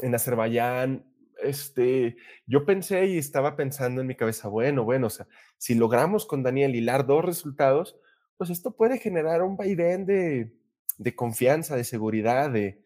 En 0.00 0.14
Azerbaiyán, 0.14 1.04
este, 1.42 2.16
yo 2.46 2.64
pensé 2.64 3.06
y 3.06 3.18
estaba 3.18 3.56
pensando 3.56 4.00
en 4.00 4.06
mi 4.06 4.14
cabeza, 4.14 4.48
bueno, 4.48 4.84
bueno, 4.84 5.08
o 5.08 5.10
sea, 5.10 5.26
si 5.58 5.74
logramos 5.74 6.26
con 6.26 6.42
Daniel 6.42 6.74
hilar 6.74 7.06
dos 7.06 7.24
resultados, 7.24 7.96
pues 8.36 8.50
esto 8.50 8.74
puede 8.76 8.98
generar 8.98 9.42
un 9.42 9.56
vaivén 9.56 10.06
de, 10.06 10.52
de 10.98 11.14
confianza, 11.14 11.76
de 11.76 11.84
seguridad, 11.84 12.50
de, 12.50 12.82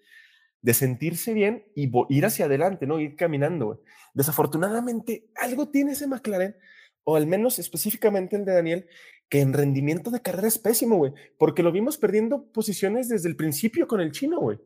de 0.63 0.75
sentirse 0.75 1.33
bien 1.33 1.65
y 1.75 1.91
ir 2.09 2.27
hacia 2.27 2.47
adelante, 2.47 2.87
¿no? 2.87 3.01
Ir 3.01 3.17
caminando. 3.17 3.83
Desafortunadamente, 4.15 5.29
algo 5.37 5.69
tiene 5.69 5.93
ese 5.93 6.07
McLaren, 6.07 6.57
o 7.05 7.17
al 7.17 7.27
menos 7.27 7.59
específicamente 7.59 8.37
el 8.37 8.45
de 8.45 8.53
Daniel, 8.53 8.89
que 9.29 9.41
en 9.41 9.53
rendimiento 9.53 10.11
de 10.11 10.23
carrera 10.23 10.49
es 10.49 10.59
pésimo, 10.59 10.97
güey, 10.97 11.13
porque 11.39 11.63
lo 11.63 11.73
vimos 11.73 11.99
perdiendo 11.99 12.51
posiciones 12.53 13.09
desde 13.09 13.29
el 13.29 13.37
principio 13.37 13.87
con 13.87 14.01
el 14.01 14.13
chino, 14.13 14.41
güey. 14.41 14.59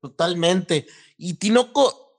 Totalmente. 0.00 0.86
Y 1.16 1.34
Tinoco, 1.34 2.09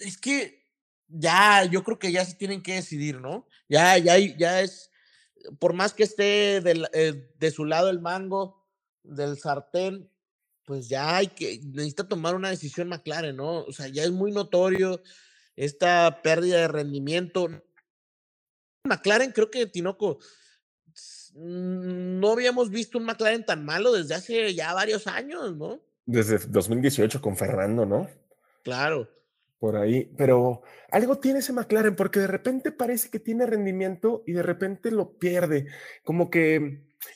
es 0.00 0.18
que 0.18 0.60
ya, 1.08 1.64
yo 1.64 1.82
creo 1.82 1.98
que 1.98 2.12
ya 2.12 2.24
se 2.24 2.34
tienen 2.34 2.62
que 2.62 2.74
decidir, 2.74 3.20
¿no? 3.20 3.46
Ya, 3.68 3.98
ya, 3.98 4.18
ya 4.18 4.60
es, 4.60 4.90
por 5.58 5.72
más 5.72 5.92
que 5.92 6.04
esté 6.04 6.56
eh, 6.58 7.30
de 7.38 7.50
su 7.50 7.64
lado 7.64 7.90
el 7.90 8.00
mango 8.00 8.66
del 9.02 9.38
sartén, 9.38 10.10
pues 10.64 10.88
ya 10.88 11.16
hay 11.16 11.28
que, 11.28 11.60
necesita 11.64 12.08
tomar 12.08 12.34
una 12.34 12.50
decisión 12.50 12.88
más 12.88 13.00
clara, 13.00 13.32
¿no? 13.32 13.64
O 13.64 13.72
sea, 13.72 13.88
ya 13.88 14.04
es 14.04 14.10
muy 14.10 14.30
notorio 14.30 15.02
esta 15.56 16.22
pérdida 16.22 16.58
de 16.58 16.68
rendimiento. 16.68 17.48
McLaren, 18.84 19.32
creo 19.32 19.50
que 19.50 19.66
Tinoco, 19.66 20.18
no 21.34 22.32
habíamos 22.32 22.70
visto 22.70 22.98
un 22.98 23.04
McLaren 23.04 23.44
tan 23.44 23.64
malo 23.64 23.92
desde 23.92 24.14
hace 24.14 24.54
ya 24.54 24.72
varios 24.74 25.06
años, 25.06 25.56
¿no? 25.56 25.80
Desde 26.06 26.38
2018 26.38 27.20
con 27.20 27.36
Fernando, 27.36 27.84
¿no? 27.84 28.08
Claro 28.62 29.08
por 29.60 29.76
ahí, 29.76 30.10
pero 30.16 30.62
algo 30.90 31.18
tiene 31.18 31.40
ese 31.40 31.52
McLaren 31.52 31.94
porque 31.94 32.18
de 32.18 32.26
repente 32.26 32.72
parece 32.72 33.10
que 33.10 33.20
tiene 33.20 33.44
rendimiento 33.44 34.24
y 34.26 34.32
de 34.32 34.42
repente 34.42 34.90
lo 34.90 35.18
pierde, 35.18 35.66
como 36.02 36.30
que 36.30 36.56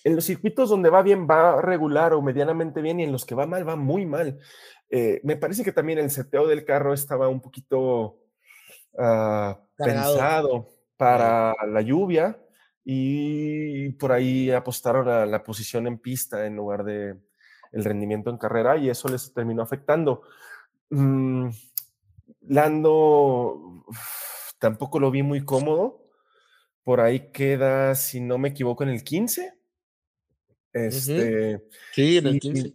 en 0.04 0.14
los 0.14 0.26
circuitos 0.26 0.68
donde 0.68 0.90
va 0.90 1.02
bien 1.02 1.26
va 1.26 1.62
regular 1.62 2.12
o 2.12 2.20
medianamente 2.20 2.82
bien 2.82 3.00
y 3.00 3.04
en 3.04 3.12
los 3.12 3.24
que 3.24 3.34
va 3.34 3.46
mal 3.46 3.66
va 3.66 3.76
muy 3.76 4.04
mal. 4.04 4.38
Eh, 4.90 5.20
me 5.24 5.36
parece 5.36 5.64
que 5.64 5.72
también 5.72 5.98
el 5.98 6.10
seteo 6.10 6.46
del 6.46 6.66
carro 6.66 6.92
estaba 6.92 7.28
un 7.28 7.40
poquito 7.40 8.20
uh, 8.92 9.54
pensado 9.76 10.68
para 10.98 11.54
la 11.66 11.80
lluvia 11.80 12.38
y 12.84 13.88
por 13.92 14.12
ahí 14.12 14.50
apostaron 14.50 15.08
a 15.08 15.24
la 15.24 15.42
posición 15.42 15.86
en 15.86 15.98
pista 15.98 16.46
en 16.46 16.56
lugar 16.56 16.84
de 16.84 17.16
el 17.72 17.84
rendimiento 17.84 18.28
en 18.28 18.36
carrera 18.36 18.76
y 18.76 18.90
eso 18.90 19.08
les 19.08 19.32
terminó 19.32 19.62
afectando. 19.62 20.22
Mm, 20.90 21.48
Lando 22.40 23.84
tampoco 24.58 24.98
lo 24.98 25.10
vi 25.10 25.22
muy 25.22 25.44
cómodo. 25.44 26.02
Por 26.82 27.00
ahí 27.00 27.30
queda, 27.32 27.94
si 27.94 28.20
no 28.20 28.38
me 28.38 28.50
equivoco, 28.50 28.82
en 28.82 28.90
el 28.90 29.04
15. 29.04 29.54
Este, 30.72 31.62
Sí, 31.92 32.18
en 32.18 32.26
el 32.26 32.40
15. 32.40 32.74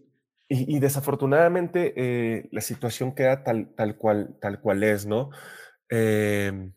Y, 0.51 0.79
desafortunadamente 0.79 1.93
eh, 1.95 2.49
la 2.51 2.61
situación 2.61 3.13
queda 3.13 3.43
tal, 3.43 3.75
tal, 3.75 3.97
cual, 3.97 4.35
tal 4.41 4.59
cual 4.61 4.81
es, 4.83 5.05
¿no? 5.05 5.29
Em, 5.89 6.73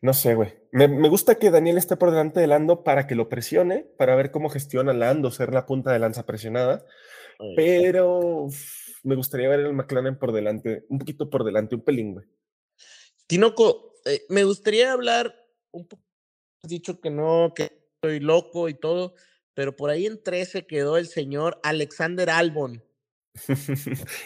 no 0.00 0.12
sé, 0.12 0.34
güey. 0.36 0.54
Me, 0.70 0.86
me, 0.86 1.08
gusta 1.08 1.36
que 1.36 1.50
Daniel 1.50 1.76
esté 1.76 1.96
por 1.96 2.12
delante 2.12 2.38
de 2.38 2.46
Lando 2.46 2.84
para 2.84 3.08
que 3.08 3.16
lo 3.16 3.28
presione, 3.28 3.84
para 3.98 4.14
ver 4.14 4.30
cómo 4.30 4.48
gestiona 4.48 4.92
Lando, 4.92 5.32
ser 5.32 5.52
la 5.52 5.66
punta 5.66 5.92
de 5.92 5.98
lanza 5.98 6.24
presionada. 6.24 6.84
Pero 7.56 8.48
me 9.02 9.14
gustaría 9.14 9.48
ver 9.48 9.60
el 9.60 9.72
McLaren 9.72 10.18
por 10.18 10.32
delante, 10.32 10.84
un 10.88 10.98
poquito 10.98 11.30
por 11.30 11.44
delante, 11.44 11.74
un 11.74 11.82
pelín, 11.82 12.14
güey. 12.14 12.26
Tinoco, 13.26 13.94
eh, 14.04 14.22
me 14.28 14.44
gustaría 14.44 14.92
hablar 14.92 15.34
un 15.70 15.86
poco. 15.86 16.02
Has 16.62 16.70
dicho 16.70 17.00
que 17.00 17.10
no, 17.10 17.52
que 17.54 17.88
estoy 17.94 18.20
loco 18.20 18.68
y 18.68 18.74
todo, 18.74 19.14
pero 19.54 19.76
por 19.76 19.90
ahí 19.90 20.06
en 20.06 20.22
13 20.22 20.66
quedó 20.66 20.96
el 20.96 21.06
señor 21.06 21.60
Alexander 21.62 22.30
Albon. 22.30 22.82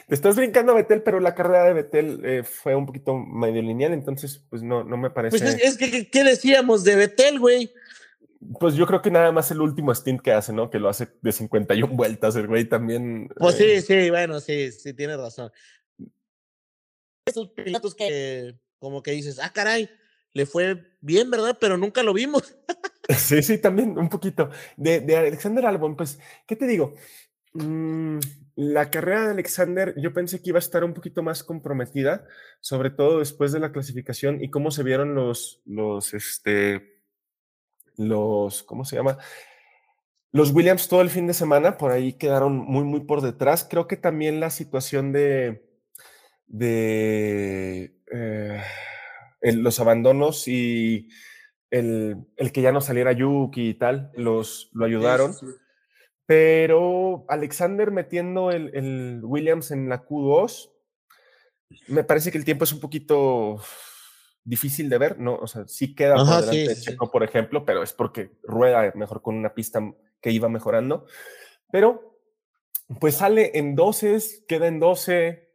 Te 0.09 0.15
estás 0.15 0.37
brincando 0.37 0.73
a 0.73 0.77
Betel, 0.77 1.03
pero 1.03 1.21
la 1.21 1.35
carrera 1.35 1.65
de 1.65 1.73
Betel 1.75 2.21
eh, 2.25 2.43
fue 2.43 2.75
un 2.75 2.87
poquito 2.87 3.15
medio 3.15 3.61
lineal, 3.61 3.93
entonces 3.93 4.43
pues 4.49 4.63
no, 4.63 4.85
no 4.85 4.97
me 4.97 5.11
parece. 5.11 5.39
Pues 5.39 5.55
es, 5.55 5.63
es 5.63 5.77
que, 5.77 6.09
¿qué 6.11 6.25
decíamos 6.25 6.85
de 6.85 6.97
Betel, 6.97 7.39
güey? 7.39 7.73
Pues 8.59 8.74
yo 8.74 8.87
creo 8.87 9.02
que 9.02 9.11
nada 9.11 9.31
más 9.33 9.50
el 9.50 9.61
último 9.61 9.94
stint 9.94 10.20
que 10.20 10.33
hace, 10.33 10.52
¿no? 10.52 10.70
Que 10.70 10.78
lo 10.78 10.88
hace 10.88 11.09
de 11.20 11.33
51 11.33 11.94
vueltas, 11.94 12.37
el 12.37 12.46
güey 12.46 12.68
también. 12.68 13.28
Pues 13.37 13.61
eh... 13.61 13.81
sí, 13.81 13.87
sí, 13.87 14.11
bueno, 14.11 14.40
sí, 14.40 14.72
sí, 14.72 14.94
tienes 14.94 15.18
razón. 15.18 15.50
Esos 17.26 17.50
pilotos 17.50 17.94
que 17.94 18.59
como 18.78 19.02
que 19.02 19.12
dices, 19.12 19.38
ah, 19.40 19.52
caray, 19.55 19.88
le 20.33 20.44
fue 20.44 20.96
bien, 21.00 21.31
¿verdad? 21.31 21.57
Pero 21.61 21.76
nunca 21.76 22.02
lo 22.02 22.12
vimos. 22.12 22.57
sí, 23.16 23.42
sí, 23.42 23.59
también 23.59 23.96
un 23.96 24.09
poquito. 24.09 24.50
De, 24.76 25.00
de 25.00 25.16
Alexander 25.16 25.66
Albon, 25.66 25.96
pues, 25.96 26.18
¿qué 26.46 26.57
te 26.57 26.66
digo? 26.66 26.94
Mm, 27.52 28.18
la 28.57 28.90
carrera 28.90 29.26
de 29.26 29.31
Alexander 29.33 29.94
yo 29.98 30.12
pensé 30.12 30.42
que 30.42 30.50
iba 30.50 30.59
a 30.59 30.61
estar 30.61 30.85
un 30.85 30.94
poquito 30.94 31.22
más 31.22 31.44
comprometida, 31.44 32.26
sobre 32.61 32.90
todo 32.90 33.18
después 33.18 33.52
de 33.52 33.61
la 33.61 33.72
clasificación 33.72 34.42
y 34.42 34.50
cómo 34.50 34.70
se 34.70 34.83
vieron 34.83 35.14
los, 35.14 35.62
los, 35.64 36.12
este, 36.14 37.02
los, 38.09 38.62
¿cómo 38.62 38.85
se 38.85 38.97
llama? 38.97 39.19
Los 40.33 40.53
Williams 40.53 40.88
todo 40.88 41.03
el 41.03 41.11
fin 41.11 41.27
de 41.27 41.35
semana, 41.35 41.77
por 41.77 41.91
ahí 41.91 42.15
quedaron 42.15 42.57
muy, 42.57 42.85
muy 42.85 43.01
por 43.01 43.21
detrás. 43.21 43.67
Creo 43.69 43.87
que 43.87 43.97
también 43.97 44.41
la 44.41 44.51
situación 44.51 45.12
de, 45.12 45.69
de 46.47 47.95
eh, 48.11 48.62
el, 49.43 49.62
los 49.62 49.79
abandonos 49.79 50.49
y 50.49 51.11
el, 51.71 52.17
el, 52.37 52.53
que 52.53 52.62
ya 52.62 52.73
no 52.73 52.81
saliera 52.81 53.12
Yuki 53.12 53.71
y 53.71 53.75
tal, 53.75 54.11
los, 54.15 54.71
lo 54.73 54.87
ayudaron. 54.87 55.35
Sí, 55.35 55.47
sí. 55.47 55.53
Pero 56.25 57.27
Alexander 57.29 57.91
metiendo 57.91 58.51
el, 58.51 58.75
el, 58.75 59.21
Williams 59.23 59.71
en 59.71 59.88
la 59.88 60.05
Q2, 60.05 60.71
me 61.88 62.05
parece 62.05 62.31
que 62.33 62.38
el 62.38 62.45
tiempo 62.45 62.65
es 62.65 62.73
un 62.73 62.81
poquito 62.81 63.61
difícil 64.44 64.88
de 64.88 64.98
ver, 64.98 65.18
¿no? 65.18 65.37
O 65.37 65.46
sea, 65.46 65.66
sí 65.66 65.94
queda 65.94 66.14
Ajá, 66.16 66.24
por 66.38 66.46
delante 66.46 66.74
sí, 66.74 66.81
de 66.81 66.81
Checo, 66.90 67.11
por 67.11 67.22
ejemplo, 67.22 67.64
pero 67.64 67.83
es 67.83 67.92
porque 67.92 68.33
rueda 68.42 68.92
mejor 68.94 69.22
con 69.22 69.37
una 69.37 69.55
pista 69.55 69.81
que 70.20 70.31
iba 70.31 70.48
mejorando. 70.48 71.07
Pero, 71.70 72.18
pues 73.00 73.16
sale 73.16 73.52
en 73.59 73.74
12, 73.74 74.44
queda 74.46 74.66
en 74.66 74.81
12, 74.81 75.48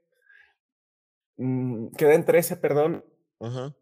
mmm, 1.38 1.88
queda 1.98 2.14
en 2.14 2.26
13, 2.26 2.58
perdón. 2.58 3.06
Ajá. 3.40 3.76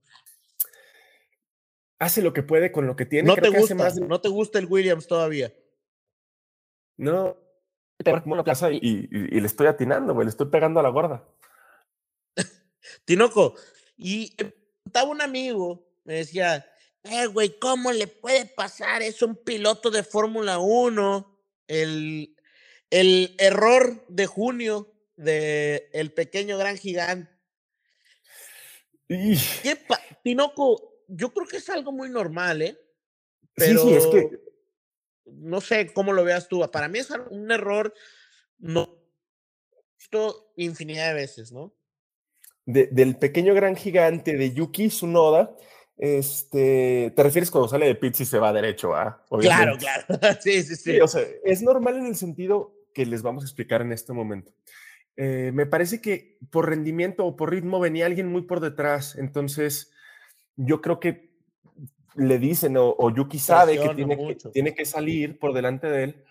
Hace 2.00 2.22
lo 2.22 2.34
que 2.34 2.44
puede 2.44 2.72
con 2.72 2.88
lo 2.88 2.96
que 2.96 3.06
tiene. 3.06 3.28
No 3.28 3.36
Creo 3.36 3.52
te 3.52 3.58
que 3.58 3.64
hace 3.64 3.74
gusta, 3.74 3.84
más 3.84 3.96
de- 3.96 4.06
no 4.08 4.20
te 4.22 4.30
gusta 4.30 4.60
el 4.60 4.66
Williams 4.66 5.08
todavía. 5.08 5.54
No, 6.98 7.38
como 8.24 8.44
plaza 8.44 8.72
y, 8.72 8.78
y- 8.82 9.08
y 9.12 9.40
le 9.40 9.48
estoy 9.48 9.68
atinando, 9.68 10.14
güey, 10.14 10.26
le 10.26 10.30
estoy 10.30 10.48
pegando 10.50 10.80
a 10.80 10.84
la 10.84 10.90
gorda. 10.90 11.28
Tinoco, 13.06 13.56
y 13.98 14.36
estaba 14.96 15.12
un 15.12 15.22
amigo, 15.22 15.86
me 16.06 16.14
decía, 16.14 16.66
eh, 17.04 17.26
güey, 17.26 17.60
¿cómo 17.60 17.92
le 17.92 18.08
puede 18.08 18.46
pasar? 18.46 19.02
Es 19.02 19.22
un 19.22 19.36
piloto 19.36 19.92
de 19.92 20.04
Fórmula 20.04 20.58
1. 20.58 21.38
El, 21.68 22.34
el 22.90 23.36
error 23.38 24.06
de 24.08 24.26
junio 24.26 24.94
de 25.18 25.90
el 25.92 26.14
pequeño 26.14 26.58
gran 26.58 26.78
gigante. 26.78 27.30
Y- 29.10 29.36
¿Qué 29.64 29.76
pa- 29.76 30.00
Tinoco, 30.24 31.04
yo 31.10 31.34
creo 31.34 31.46
que 31.46 31.58
es 31.58 31.70
algo 31.70 31.92
muy 31.92 32.10
normal, 32.10 32.62
¿eh? 32.62 32.80
Sí, 33.58 33.78
sí, 33.78 33.94
es 33.96 34.08
que 34.08 34.40
no 35.26 35.60
sé 35.60 35.92
cómo 35.92 36.14
lo 36.14 36.24
veas 36.24 36.48
tú. 36.48 36.62
Para 36.72 36.88
mí 36.88 37.00
es 37.00 37.10
un 37.10 37.52
error 37.52 37.94
no 38.60 38.98
infinidad 40.56 41.10
de 41.10 41.14
veces, 41.16 41.52
¿no? 41.52 41.76
De- 42.66 42.88
del 42.88 43.18
pequeño 43.18 43.54
gran 43.54 43.76
gigante 43.76 44.38
de 44.38 44.54
Yuki 44.54 44.88
Tsunoda, 44.90 45.56
este, 45.98 47.14
te 47.16 47.24
refieres 47.24 47.50
cuando 47.52 47.68
sale 47.68 47.86
de 47.88 47.96
pits 47.96 48.22
y 48.22 48.26
se 48.26 48.40
va 48.40 48.52
derecho, 48.54 48.96
¿ah? 48.96 49.24
Claro, 49.42 49.78
claro. 49.78 50.04
sí, 50.42 50.62
sí, 50.64 50.76
sí. 50.76 50.92
Sí, 50.94 51.00
o 51.02 51.08
sea, 51.08 51.22
es 51.44 51.62
normal 51.62 51.98
en 51.98 52.06
el 52.08 52.16
sentido 52.16 52.74
que 52.94 53.06
les 53.06 53.22
vamos 53.22 53.44
a 53.44 53.48
explicar 53.48 53.82
en 53.82 53.92
este 53.92 54.14
momento. 54.14 54.52
Eh, 55.18 55.52
me 55.54 55.66
parece 55.66 56.02
que 56.02 56.38
por 56.52 56.68
rendimiento 56.70 57.26
o 57.26 57.36
por 57.36 57.52
ritmo 57.52 57.80
venía 57.80 58.06
alguien 58.06 58.28
muy 58.28 58.42
por 58.44 58.60
detrás, 58.60 59.16
entonces 59.18 59.92
yo 60.58 60.82
creo 60.82 61.00
que 61.00 61.32
le 62.16 62.38
dicen 62.40 62.76
o, 62.78 62.96
o 62.98 63.14
Yuki 63.14 63.40
sabe 63.40 63.78
que 63.80 63.90
tiene, 63.96 64.18
que 64.18 64.24
mucho. 64.24 64.52
tiene 64.52 64.74
que 64.74 64.86
salir 64.86 65.38
por 65.40 65.54
delante 65.54 65.88
de 65.88 66.04
él 66.04 66.24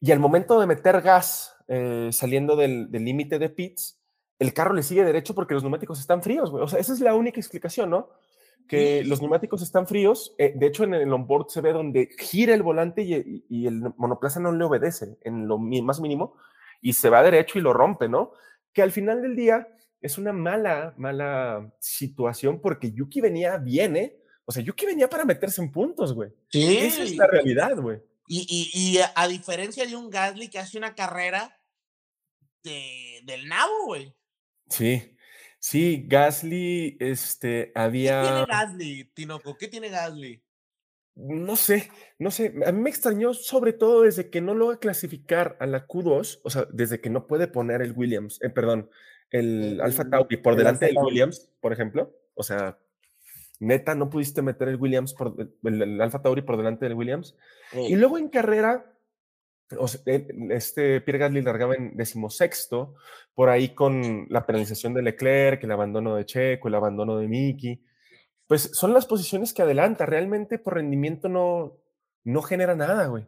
y 0.00 0.10
al 0.12 0.18
momento 0.20 0.58
de 0.60 0.66
meter 0.66 1.00
gas 1.02 1.54
eh, 1.68 2.08
saliendo 2.12 2.56
del 2.56 2.90
del 2.90 3.04
límite 3.04 3.38
de 3.38 3.50
pits, 3.50 3.97
el 4.38 4.54
carro 4.54 4.74
le 4.74 4.82
sigue 4.82 5.04
derecho 5.04 5.34
porque 5.34 5.54
los 5.54 5.62
neumáticos 5.62 5.98
están 5.98 6.22
fríos, 6.22 6.50
güey. 6.50 6.62
O 6.62 6.68
sea, 6.68 6.78
esa 6.78 6.92
es 6.92 7.00
la 7.00 7.14
única 7.14 7.40
explicación, 7.40 7.90
¿no? 7.90 8.10
Que 8.68 9.02
los 9.04 9.20
neumáticos 9.20 9.62
están 9.62 9.86
fríos. 9.86 10.34
eh, 10.38 10.52
de 10.54 10.66
hecho, 10.66 10.84
en 10.84 10.94
el 10.94 11.12
onboard 11.12 11.48
se 11.48 11.60
ve 11.60 11.72
donde 11.72 12.10
gira 12.18 12.54
el 12.54 12.62
volante 12.62 13.02
y, 13.02 13.66
el 13.66 13.82
monoplaza 13.96 14.40
no 14.40 14.52
le 14.52 14.64
obedece 14.64 15.18
en 15.22 15.48
lo 15.48 15.58
más 15.58 16.00
mínimo 16.00 16.36
y 16.80 16.92
se 16.92 17.10
va 17.10 17.22
derecho 17.22 17.58
y 17.58 17.62
lo 17.62 17.72
rompe, 17.72 18.08
¿no? 18.08 18.32
Que 18.72 18.82
al 18.82 18.92
final 18.92 19.22
del 19.22 19.34
día 19.34 19.68
es 20.00 20.18
una 20.18 20.32
mala, 20.32 20.94
mala 20.96 21.72
situación 21.80 22.60
porque 22.60 22.92
Yuki 22.92 23.20
venía 23.20 23.56
bien, 23.56 23.96
¿eh? 23.96 24.20
O 24.44 24.52
sea, 24.52 24.62
Yuki 24.62 24.86
venía 24.86 25.08
para 25.08 25.24
meterse 25.24 25.60
en 25.60 25.72
puntos, 25.72 26.14
güey. 26.14 26.30
Sí. 26.50 26.78
Esa 26.78 27.02
es 27.02 27.16
la 27.16 27.26
realidad, 27.26 27.76
güey. 27.76 28.00
Y, 28.28 28.46
y, 28.48 28.78
y 28.78 28.98
a, 28.98 29.12
a 29.16 29.26
diferencia 29.26 29.86
de 29.86 29.96
un 29.96 30.10
Gasly 30.10 30.48
que 30.48 30.58
hace 30.58 30.78
una 30.78 30.94
carrera 30.94 31.58
de, 32.62 33.20
del 33.24 33.48
nabo, 33.48 33.86
güey. 33.86 34.14
Sí, 34.68 35.16
sí, 35.58 36.04
Gasly, 36.06 36.96
este, 37.00 37.48
¿Qué 37.48 37.72
tiene 37.72 37.86
había, 37.86 38.46
Gasly, 38.46 39.04
Tinoco? 39.14 39.56
¿Qué 39.56 39.68
tiene 39.68 39.88
Gasly? 39.88 40.42
no 41.18 41.56
sé, 41.56 41.90
no 42.18 42.30
sé, 42.30 42.54
a 42.64 42.70
mí 42.70 42.80
me 42.80 42.90
extrañó 42.90 43.34
sobre 43.34 43.72
todo 43.72 44.02
desde 44.02 44.30
que 44.30 44.40
no 44.40 44.54
logra 44.54 44.78
clasificar 44.78 45.56
a 45.58 45.66
la 45.66 45.86
Q2, 45.88 46.40
o 46.44 46.50
sea, 46.50 46.68
desde 46.70 47.00
que 47.00 47.10
no 47.10 47.26
puede 47.26 47.48
poner 47.48 47.82
el 47.82 47.92
Williams, 47.92 48.40
eh, 48.40 48.50
perdón, 48.50 48.88
el 49.30 49.80
Alfa 49.80 50.08
Tauri 50.08 50.36
por 50.36 50.52
el 50.52 50.58
delante 50.58 50.86
del. 50.86 50.96
Williams, 50.96 51.50
por 51.60 51.72
ejemplo, 51.72 52.14
o 52.34 52.44
sea, 52.44 52.78
neta, 53.58 53.96
no 53.96 54.10
pudiste 54.10 54.42
meter 54.42 54.68
el 54.68 54.76
Williams, 54.76 55.12
por, 55.12 55.34
el, 55.64 55.82
el 55.82 56.00
Alfa 56.00 56.22
Tauri 56.22 56.42
por 56.42 56.56
delante 56.56 56.84
del 56.84 56.94
Williams, 56.94 57.34
y 57.72 57.96
luego 57.96 58.16
en 58.16 58.28
carrera, 58.28 58.94
este 60.50 61.00
Pierre 61.00 61.18
Gasly 61.18 61.42
largaba 61.42 61.74
en 61.74 61.96
decimosexto, 61.96 62.94
por 63.34 63.48
ahí 63.48 63.70
con 63.70 64.26
la 64.30 64.46
penalización 64.46 64.94
de 64.94 65.02
Leclerc, 65.02 65.62
el 65.62 65.72
abandono 65.72 66.16
de 66.16 66.26
Checo, 66.26 66.68
el 66.68 66.74
abandono 66.74 67.18
de 67.18 67.28
Miki. 67.28 67.82
Pues 68.46 68.70
son 68.72 68.94
las 68.94 69.06
posiciones 69.06 69.52
que 69.52 69.62
adelanta. 69.62 70.06
Realmente 70.06 70.58
por 70.58 70.74
rendimiento 70.74 71.28
no, 71.28 71.76
no 72.24 72.42
genera 72.42 72.74
nada, 72.74 73.06
güey. 73.06 73.26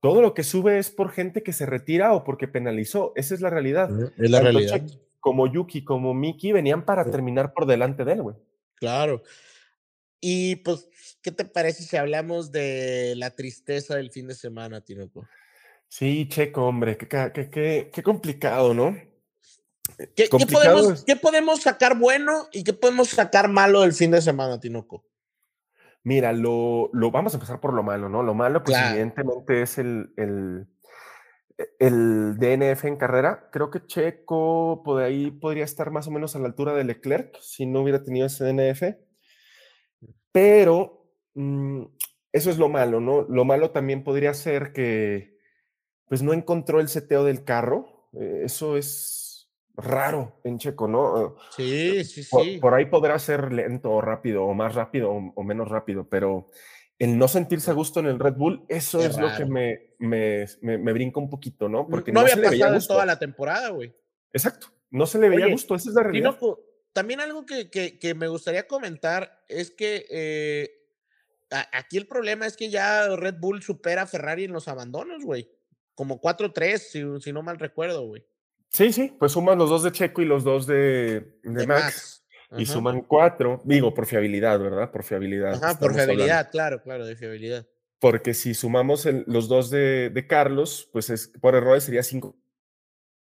Todo 0.00 0.20
lo 0.20 0.34
que 0.34 0.44
sube 0.44 0.78
es 0.78 0.90
por 0.90 1.10
gente 1.10 1.42
que 1.42 1.54
se 1.54 1.64
retira 1.64 2.12
o 2.12 2.24
porque 2.24 2.46
penalizó. 2.46 3.12
Esa 3.16 3.34
es 3.34 3.40
la 3.40 3.48
realidad. 3.48 3.88
Es 4.18 4.30
la 4.30 4.42
Tanto 4.42 4.52
realidad. 4.52 4.86
Checo 4.86 5.04
como 5.24 5.46
Yuki, 5.46 5.82
como 5.82 6.12
Miki 6.12 6.52
venían 6.52 6.84
para 6.84 7.10
terminar 7.10 7.54
por 7.54 7.64
delante 7.64 8.04
de 8.04 8.12
él, 8.12 8.20
güey. 8.20 8.36
Claro. 8.74 9.22
Y 10.20 10.56
pues, 10.56 10.86
¿qué 11.22 11.32
te 11.32 11.46
parece 11.46 11.82
si 11.82 11.96
hablamos 11.96 12.52
de 12.52 13.14
la 13.16 13.30
tristeza 13.30 13.96
del 13.96 14.10
fin 14.10 14.28
de 14.28 14.34
semana, 14.34 14.82
Tinoco? 14.82 15.26
Sí, 15.96 16.28
Checo, 16.28 16.66
hombre, 16.66 16.96
qué, 16.96 17.06
qué- 17.06 17.50
qué- 17.50 17.90
qué 17.92 18.02
complicado, 18.02 18.74
¿no? 18.74 18.96
¿Qué, 20.16 20.26
podemos, 20.28 21.04
¿Qué, 21.04 21.14
podemos, 21.14 21.62
sacar 21.62 21.96
bueno 21.96 22.48
y 22.50 22.64
qué 22.64 22.72
podemos 22.72 23.10
sacar 23.10 23.48
malo 23.48 23.82
del 23.82 23.92
fin 23.92 24.10
de 24.10 24.20
semana, 24.20 24.58
Tinoco? 24.58 25.04
Mira, 26.02 26.32
lo, 26.32 26.90
lo 26.92 27.12
vamos 27.12 27.32
a 27.32 27.36
empezar 27.36 27.60
por 27.60 27.72
lo 27.74 27.84
malo, 27.84 28.08
¿no? 28.08 28.24
Lo 28.24 28.34
malo, 28.34 28.64
pues 28.64 28.76
evidentemente 28.76 29.62
es 29.62 29.78
el, 29.78 30.12
el, 30.16 30.66
el, 31.78 32.38
DNF 32.38 32.88
en 32.88 32.96
carrera. 32.96 33.48
Creo 33.52 33.70
que 33.70 33.86
Checo 33.86 34.82
por 34.84 35.00
ahí 35.00 35.30
podría 35.30 35.62
estar 35.62 35.92
más 35.92 36.08
o 36.08 36.10
menos 36.10 36.34
a 36.34 36.40
la 36.40 36.46
altura 36.46 36.74
de 36.74 36.82
Leclerc 36.82 37.38
si 37.40 37.66
no 37.66 37.82
hubiera 37.82 38.02
tenido 38.02 38.26
ese 38.26 38.44
DNF. 38.44 38.96
Pero 40.32 41.06
mm, 41.34 41.84
eso 42.32 42.50
es 42.50 42.58
lo 42.58 42.68
malo, 42.68 42.98
¿no? 42.98 43.22
Lo 43.28 43.44
malo 43.44 43.70
también 43.70 44.02
podría 44.02 44.34
ser 44.34 44.72
que 44.72 45.33
pues 46.08 46.22
no 46.22 46.32
encontró 46.32 46.80
el 46.80 46.88
seteo 46.88 47.24
del 47.24 47.44
carro. 47.44 48.08
Eh, 48.12 48.42
eso 48.44 48.76
es 48.76 49.24
raro 49.76 50.40
en 50.44 50.58
Checo, 50.58 50.88
¿no? 50.88 51.36
Sí, 51.56 52.04
sí, 52.04 52.22
sí. 52.22 52.58
Por, 52.58 52.74
ahí 52.74 52.86
podrá 52.86 53.18
ser 53.18 53.52
lento 53.52 53.90
o 53.90 54.00
rápido, 54.00 54.44
o 54.44 54.54
más 54.54 54.74
rápido 54.74 55.10
o, 55.10 55.42
menos 55.42 55.68
rápido, 55.68 56.08
pero 56.08 56.48
el 56.98 57.18
no 57.18 57.26
sentirse 57.26 57.70
a 57.70 57.74
gusto 57.74 58.00
en 58.00 58.06
el 58.06 58.18
Red 58.18 58.34
Bull, 58.34 58.64
eso 58.68 59.00
es, 59.00 59.18
lo 59.18 59.34
que 59.36 59.44
me, 59.44 59.94
me, 59.98 60.46
me, 60.60 60.92
brinca 60.92 61.18
un 61.18 61.28
poquito, 61.28 61.68
¿no? 61.68 61.88
Porque 61.88 62.12
no, 62.12 62.20
había 62.20 62.40
pasado 62.40 62.78
toda 62.86 63.04
la 63.04 63.18
temporada, 63.18 63.70
güey. 63.70 63.92
Exacto, 64.32 64.68
no 64.90 65.06
se 65.06 65.18
le 65.18 65.28
veía 65.28 65.48
gusto, 65.48 65.74
esa 65.74 65.90
es 65.90 65.94
la 65.96 66.04
realidad. 66.04 66.38
también 66.92 67.20
algo 67.20 67.44
que, 67.44 67.68
que, 67.68 67.98
que, 67.98 68.14
me 68.14 68.28
gustaría 68.28 68.68
comentar 68.68 69.44
es 69.48 69.72
que 69.72 70.06
eh, 70.08 70.70
aquí 71.72 71.96
el 71.96 72.06
problema 72.06 72.46
es 72.46 72.56
que 72.56 72.70
ya 72.70 73.08
Red 73.16 73.36
Bull 73.40 73.62
supera 73.62 74.02
a 74.02 74.06
Ferrari 74.06 74.44
en 74.44 74.52
los 74.52 74.68
abandonos, 74.68 75.24
güey. 75.24 75.50
Como 75.94 76.20
4-3, 76.20 76.78
si, 76.78 77.02
si 77.20 77.32
no 77.32 77.42
mal 77.42 77.58
recuerdo, 77.58 78.06
güey. 78.06 78.26
Sí, 78.74 78.92
sí, 78.92 79.14
pues 79.18 79.30
suman 79.30 79.56
los 79.56 79.70
dos 79.70 79.84
de 79.84 79.92
Checo 79.92 80.20
y 80.20 80.24
los 80.24 80.42
dos 80.42 80.66
de, 80.66 81.38
Max. 81.44 82.26
Y 82.56 82.66
suman 82.66 83.02
cuatro, 83.02 83.60
digo, 83.64 83.94
por 83.94 84.06
fiabilidad, 84.06 84.58
¿verdad? 84.58 84.90
Por 84.90 85.04
fiabilidad. 85.04 85.54
Ajá, 85.54 85.78
por 85.78 85.94
fiabilidad, 85.94 86.50
claro, 86.50 86.82
claro, 86.82 87.06
de 87.06 87.16
fiabilidad. 87.16 87.66
Porque 88.00 88.34
si 88.34 88.52
sumamos 88.52 89.06
los 89.26 89.48
dos 89.48 89.70
de, 89.70 90.26
Carlos, 90.28 90.88
pues 90.92 91.08
es, 91.10 91.28
por 91.40 91.54
errores 91.54 91.84
sería 91.84 92.02
cinco. 92.02 92.36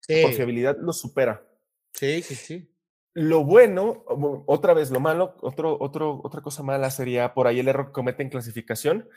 Sí. 0.01 0.21
Por 0.21 0.33
fiabilidad 0.33 0.77
lo 0.79 0.91
supera. 0.91 1.45
Sí, 1.93 2.21
sí, 2.21 2.35
sí. 2.35 2.75
Lo 3.13 3.43
bueno, 3.43 4.03
otra 4.45 4.73
vez, 4.73 4.91
lo 4.91 4.99
malo, 4.99 5.35
otro, 5.41 5.77
otro, 5.79 6.21
otra 6.23 6.41
cosa 6.41 6.63
mala 6.63 6.91
sería 6.91 7.33
por 7.33 7.47
ahí 7.47 7.59
el 7.59 7.67
error 7.67 7.87
que 7.87 7.93
comete 7.93 8.23
en 8.23 8.29
clasificación. 8.29 9.09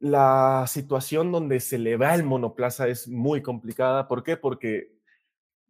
La 0.00 0.64
situación 0.68 1.32
donde 1.32 1.60
se 1.60 1.78
le 1.78 1.96
va 1.96 2.14
el 2.14 2.24
monoplaza 2.24 2.88
es 2.88 3.08
muy 3.08 3.42
complicada. 3.42 4.08
¿Por 4.08 4.22
qué? 4.22 4.36
Porque 4.36 4.92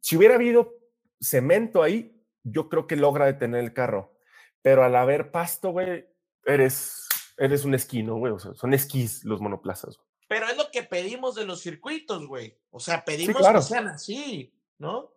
si 0.00 0.16
hubiera 0.16 0.34
habido 0.34 0.74
cemento 1.20 1.82
ahí, 1.82 2.16
yo 2.42 2.68
creo 2.68 2.86
que 2.86 2.96
logra 2.96 3.26
detener 3.26 3.62
el 3.62 3.72
carro. 3.72 4.16
Pero 4.62 4.84
al 4.84 4.96
haber 4.96 5.30
pasto, 5.30 5.70
güey, 5.70 6.06
eres, 6.44 7.06
eres 7.36 7.64
un 7.64 7.74
esquino, 7.74 8.16
güey. 8.16 8.32
O 8.32 8.38
sea, 8.38 8.54
son 8.54 8.74
esquís 8.74 9.24
los 9.24 9.40
monoplazas. 9.40 9.98
Pero 10.28 10.48
es 10.48 10.56
lo 10.56 10.70
que 10.72 10.82
pedimos 10.82 11.34
de 11.34 11.44
los 11.44 11.62
circuitos, 11.62 12.26
güey. 12.26 12.58
O 12.70 12.80
sea, 12.80 13.04
pedimos 13.04 13.46
que 13.46 13.62
sean 13.62 13.88
así, 13.88 14.52
¿no? 14.78 15.12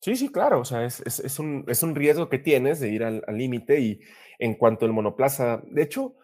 Sí, 0.00 0.16
sí, 0.16 0.30
claro. 0.30 0.60
O 0.60 0.64
sea, 0.64 0.84
es, 0.84 1.00
es, 1.00 1.38
un, 1.38 1.64
es 1.68 1.82
un 1.82 1.94
riesgo 1.94 2.28
que 2.28 2.38
tienes 2.38 2.80
de 2.80 2.88
ir 2.88 3.04
al 3.04 3.22
límite 3.28 3.80
y 3.80 4.00
en 4.38 4.54
cuanto 4.54 4.86
el 4.86 4.92
monoplaza. 4.92 5.62
De 5.66 5.82
hecho, 5.82 6.16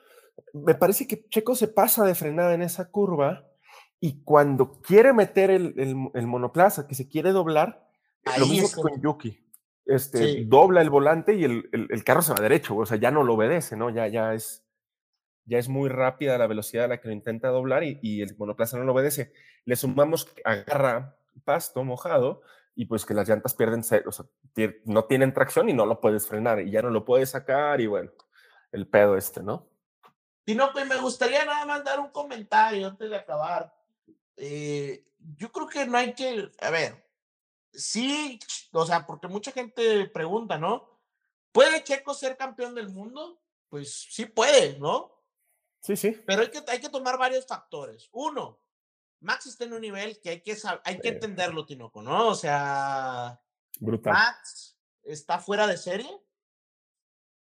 me 0.52 0.74
parece 0.74 1.06
que 1.06 1.28
Checo 1.28 1.54
se 1.54 1.68
pasa 1.68 2.04
de 2.04 2.14
frenada 2.14 2.54
en 2.54 2.62
esa 2.62 2.90
curva 2.90 3.48
y 4.00 4.22
cuando 4.24 4.80
quiere 4.80 5.12
meter 5.12 5.50
el, 5.50 5.74
el 6.14 6.26
monoplaza, 6.26 6.86
que 6.86 6.94
se 6.94 7.08
quiere 7.08 7.32
doblar, 7.32 7.88
lo 8.38 8.46
mismo 8.46 8.68
que 8.68 8.82
con 8.90 9.02
Yuki. 9.02 9.38
Este, 9.84 10.44
dobla 10.44 10.80
el 10.80 10.90
volante 10.90 11.34
y 11.34 11.44
el, 11.44 11.68
el, 11.72 12.04
carro 12.04 12.22
se 12.22 12.32
va 12.32 12.40
derecho, 12.40 12.76
o 12.76 12.86
sea, 12.86 12.96
ya 12.98 13.10
no 13.10 13.24
lo 13.24 13.34
obedece, 13.34 13.76
¿no? 13.76 13.90
Ya, 13.90 14.06
ya, 14.06 14.32
es, 14.32 14.64
ya 15.44 15.58
es 15.58 15.68
muy 15.68 15.88
rápida 15.88 16.38
la 16.38 16.46
velocidad 16.46 16.84
a 16.84 16.88
la 16.88 17.00
que 17.00 17.08
lo 17.08 17.14
intenta 17.14 17.48
doblar 17.48 17.82
y, 17.82 17.98
y 18.00 18.22
el 18.22 18.36
monoplaza 18.36 18.78
no 18.78 18.84
lo 18.84 18.92
obedece. 18.92 19.32
Le 19.64 19.74
sumamos 19.74 20.24
que 20.24 20.40
agarra 20.44 21.16
pasto 21.44 21.82
mojado 21.82 22.42
y 22.74 22.86
pues 22.86 23.04
que 23.04 23.14
las 23.14 23.28
llantas 23.28 23.54
pierden, 23.54 23.80
o 23.80 24.12
sea, 24.12 24.26
no 24.84 25.04
tienen 25.04 25.34
tracción 25.34 25.68
y 25.68 25.72
no 25.72 25.84
lo 25.84 26.00
puedes 26.00 26.26
frenar 26.26 26.60
y 26.60 26.70
ya 26.70 26.82
no 26.82 26.90
lo 26.90 27.04
puedes 27.04 27.30
sacar 27.30 27.80
y 27.80 27.86
bueno, 27.86 28.12
el 28.70 28.86
pedo 28.86 29.16
este, 29.16 29.42
¿no? 29.42 29.68
Y 30.44 30.54
no, 30.54 30.72
pues 30.72 30.86
me 30.86 30.96
gustaría 30.96 31.44
nada 31.44 31.64
más 31.64 31.84
dar 31.84 32.00
un 32.00 32.10
comentario 32.10 32.86
antes 32.86 33.08
de 33.08 33.16
acabar. 33.16 33.72
Eh, 34.36 35.04
yo 35.36 35.52
creo 35.52 35.68
que 35.68 35.86
no 35.86 35.98
hay 35.98 36.14
que, 36.14 36.50
a 36.60 36.70
ver, 36.70 37.08
sí, 37.72 38.40
o 38.72 38.84
sea, 38.84 39.06
porque 39.06 39.28
mucha 39.28 39.52
gente 39.52 40.06
pregunta, 40.08 40.58
¿no? 40.58 41.00
¿Puede 41.52 41.84
Checo 41.84 42.14
ser 42.14 42.36
campeón 42.36 42.74
del 42.74 42.88
mundo? 42.88 43.40
Pues 43.68 44.08
sí 44.10 44.26
puede, 44.26 44.78
¿no? 44.78 45.12
Sí, 45.80 45.96
sí. 45.96 46.16
Pero 46.26 46.42
hay 46.42 46.50
que, 46.50 46.62
hay 46.68 46.80
que 46.80 46.88
tomar 46.88 47.18
varios 47.18 47.46
factores. 47.46 48.08
Uno, 48.12 48.60
Max 49.20 49.46
está 49.46 49.64
en 49.64 49.74
un 49.74 49.80
nivel 49.80 50.20
que 50.20 50.30
hay 50.30 50.40
que, 50.40 50.56
hay 50.84 50.98
que 50.98 51.08
entenderlo, 51.08 51.64
Tinoco, 51.64 52.02
¿no? 52.02 52.28
O 52.28 52.34
sea, 52.34 53.40
Brutal. 53.78 54.12
Max 54.12 54.76
está 55.02 55.38
fuera 55.38 55.66
de 55.66 55.76
serie. 55.76 56.10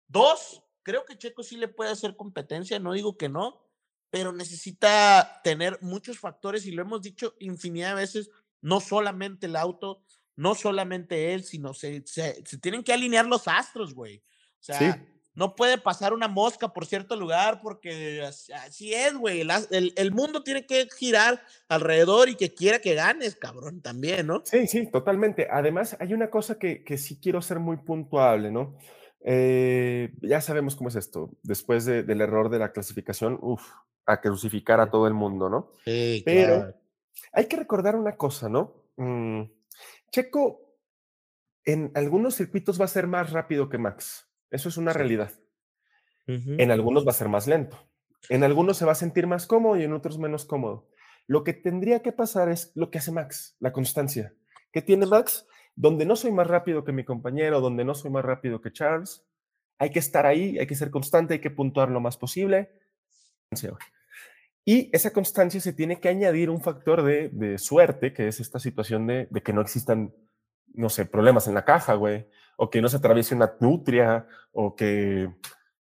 Dos, 0.08 0.64
creo 0.84 1.06
que 1.06 1.18
Checo 1.18 1.44
sí 1.44 1.58
le 1.58 1.68
puede 1.68 1.92
hacer 1.92 2.16
competencia, 2.16 2.80
no 2.80 2.94
digo 2.94 3.18
que 3.18 3.30
no, 3.30 3.62
pero 4.10 4.32
necesita 4.32 5.42
tener 5.44 5.78
muchos 5.82 6.20
factores 6.20 6.66
y 6.66 6.72
lo 6.72 6.82
hemos 6.82 7.02
dicho 7.02 7.36
infinidad 7.40 7.90
de 7.90 8.02
veces, 8.02 8.32
no 8.62 8.80
solamente 8.80 9.46
el 9.46 9.56
auto, 9.56 10.04
no 10.36 10.56
solamente 10.56 11.34
él, 11.34 11.44
sino 11.44 11.74
se, 11.74 12.04
se, 12.06 12.42
tienen 12.62 12.84
que 12.84 12.94
alinear 12.94 13.26
los 13.26 13.48
astros, 13.48 13.94
güey. 13.94 14.18
O 14.18 14.64
sea, 14.64 15.06
no 15.36 15.56
puede 15.56 15.78
pasar 15.78 16.14
una 16.14 16.28
mosca 16.28 16.74
por 16.74 16.86
cierto 16.86 17.16
lugar 17.16 17.62
porque 17.62 18.22
así 18.22 18.94
es, 18.94 19.14
güey. 19.14 19.42
El, 19.42 19.94
el, 19.96 20.12
mundo 20.12 20.44
tiene 20.44 20.66
que 20.66 20.88
girar 20.98 21.42
alrededor 21.68 22.30
y 22.30 22.36
que 22.36 22.54
quiera 22.54 22.80
que 22.80 22.94
ganes, 22.94 23.36
cabrón, 23.36 23.82
también, 23.82 24.28
¿no? 24.28 24.42
Sí, 24.46 24.68
sí, 24.68 24.88
totalmente. 24.88 25.48
Además, 25.50 25.96
hay 26.00 26.14
una 26.14 26.30
cosa 26.30 26.58
que, 26.58 26.84
que 26.84 26.98
sí 26.98 27.20
quiero 27.22 27.42
ser 27.42 27.60
muy 27.60 27.78
puntuable, 27.78 28.52
¿no? 28.52 28.76
Eh, 29.22 30.14
ya 30.22 30.42
sabemos 30.42 30.76
cómo 30.76 30.90
es 30.90 30.96
esto. 30.96 31.32
Después 31.44 31.86
del 31.86 32.22
error 32.22 32.50
de 32.50 32.60
la 32.60 32.72
clasificación, 32.72 33.38
uff, 33.42 33.64
a 34.06 34.22
crucificar 34.22 34.80
a 34.80 34.90
todo 34.90 35.08
el 35.08 35.14
mundo, 35.14 35.50
¿no? 35.50 35.74
Sí, 35.86 36.22
Pero 36.26 36.74
hay 37.34 37.48
que 37.48 37.58
recordar 37.58 37.96
una 37.96 38.16
cosa, 38.16 38.50
¿no? 38.50 38.86
Mm, 38.98 39.44
Checo 40.12 40.70
en 41.66 41.92
algunos 41.94 42.36
circuitos 42.36 42.80
va 42.80 42.86
a 42.86 42.90
ser 42.90 43.08
más 43.08 43.32
rápido 43.32 43.70
que 43.70 43.78
Max. 43.78 44.28
Eso 44.50 44.70
es 44.70 44.78
una 44.78 44.94
realidad. 44.94 45.32
En 46.26 46.70
algunos 46.70 47.08
va 47.08 47.12
a 47.12 47.16
ser 47.16 47.28
más 47.28 47.48
lento. 47.48 47.78
En 48.30 48.44
algunos 48.44 48.78
se 48.78 48.86
va 48.86 48.92
a 48.92 48.96
sentir 48.96 49.26
más 49.26 49.48
cómodo 49.48 49.78
y 49.78 49.84
en 49.84 49.94
otros 49.94 50.20
menos 50.20 50.46
cómodo. 50.46 50.88
Lo 51.26 51.44
que 51.44 51.54
tendría 51.54 52.02
que 52.04 52.12
pasar 52.12 52.50
es 52.50 52.72
lo 52.76 52.92
que 52.92 53.00
hace 53.00 53.12
Max, 53.12 53.56
la 53.60 53.72
constancia. 53.72 54.36
¿Qué 54.72 54.84
tiene 54.84 55.08
Max? 55.08 55.48
Donde 55.80 56.06
no 56.06 56.18
soy 56.18 56.34
más 56.34 56.46
rápido 56.46 56.84
que 56.84 56.92
mi 56.92 57.06
compañero, 57.06 57.62
donde 57.62 57.86
no 57.86 57.96
soy 57.96 58.12
más 58.12 58.26
rápido 58.26 58.60
que 58.60 58.74
Charles, 58.74 59.26
hay 59.78 59.92
que 59.92 60.00
estar 60.00 60.26
ahí, 60.26 60.60
hay 60.60 60.68
que 60.68 60.76
ser 60.76 60.92
constante, 60.92 61.36
hay 61.36 61.40
que 61.40 61.52
puntuar 61.52 61.90
lo 61.90 62.02
más 62.02 62.18
posible. 62.18 62.70
Y 64.66 64.90
esa 64.92 65.14
constancia 65.14 65.62
se 65.62 65.72
tiene 65.72 66.02
que 66.02 66.10
añadir 66.10 66.50
un 66.50 66.60
factor 66.60 67.02
de, 67.02 67.58
suerte, 67.58 68.12
que 68.12 68.28
es 68.28 68.42
esta 68.42 68.60
situación 68.60 69.08
de, 69.08 69.30
que 69.42 69.54
no 69.54 69.62
existan, 69.62 70.14
no 70.74 70.90
sé, 70.90 71.06
problemas 71.06 71.48
en 71.48 71.54
la 71.54 71.64
caja, 71.64 71.94
güey, 71.94 72.28
o 72.58 72.70
que 72.70 72.82
no 72.82 72.90
se 72.90 72.98
atraviese 72.98 73.34
una 73.34 73.54
nutria, 73.62 74.28
o 74.52 74.76
que, 74.76 75.34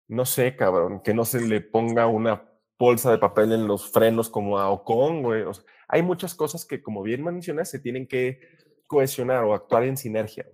no 0.07 0.25
sé, 0.25 0.55
cabrón, 0.55 1.03
que 1.03 1.13
no 1.13 1.25
se 1.25 1.41
le 1.41 1.61
ponga 1.61 2.07
una 2.07 2.49
bolsa 2.79 3.11
de 3.11 3.19
papel 3.19 3.51
en 3.51 3.67
los 3.67 3.91
frenos 3.91 4.31
como 4.31 4.61
a 4.61 4.71
Ocon, 4.71 5.25
güey. 5.25 5.43
hay 5.89 6.03
muchas 6.03 6.37
cosas 6.37 6.65
que, 6.65 6.81
como 6.81 7.03
bien 7.03 7.25
mencionas, 7.25 7.69
se 7.69 7.81
tienen 7.81 8.07
que 8.07 8.58
cohesionar 8.89 9.45
o 9.45 9.55
actuar 9.55 9.85
en 9.85 9.97
sinergia. 9.97 10.51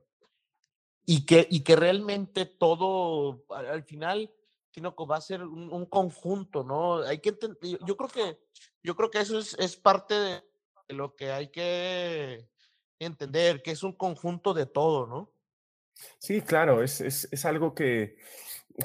Y 1.06 1.24
que, 1.24 1.46
y 1.50 1.64
que 1.64 1.76
realmente 1.76 2.44
todo, 2.44 3.44
al 3.48 3.84
final, 3.84 4.30
sino 4.70 4.94
que 4.94 5.06
va 5.06 5.16
a 5.16 5.22
ser 5.22 5.42
un, 5.44 5.86
conjunto, 5.86 6.64
¿no? 6.64 6.98
Hay 7.02 7.20
que 7.20 7.34
yo 7.62 7.96
creo 7.96 8.08
que 8.08 8.38
yo 8.82 8.96
creo 8.96 9.10
que 9.10 9.20
eso 9.20 9.38
es, 9.38 9.54
es 9.58 9.76
parte 9.76 10.14
de 10.14 10.42
lo 10.88 11.14
que 11.14 11.30
hay 11.30 11.48
que 11.48 12.48
entender, 12.98 13.62
que 13.62 13.70
es 13.70 13.82
un 13.82 13.92
conjunto 13.92 14.52
de 14.52 14.66
todo, 14.66 15.06
¿no? 15.06 15.32
Sí, 16.18 16.40
claro, 16.42 16.82
es, 16.82 17.00
es, 17.00 17.28
es 17.30 17.44
algo 17.44 17.74
que, 17.74 18.16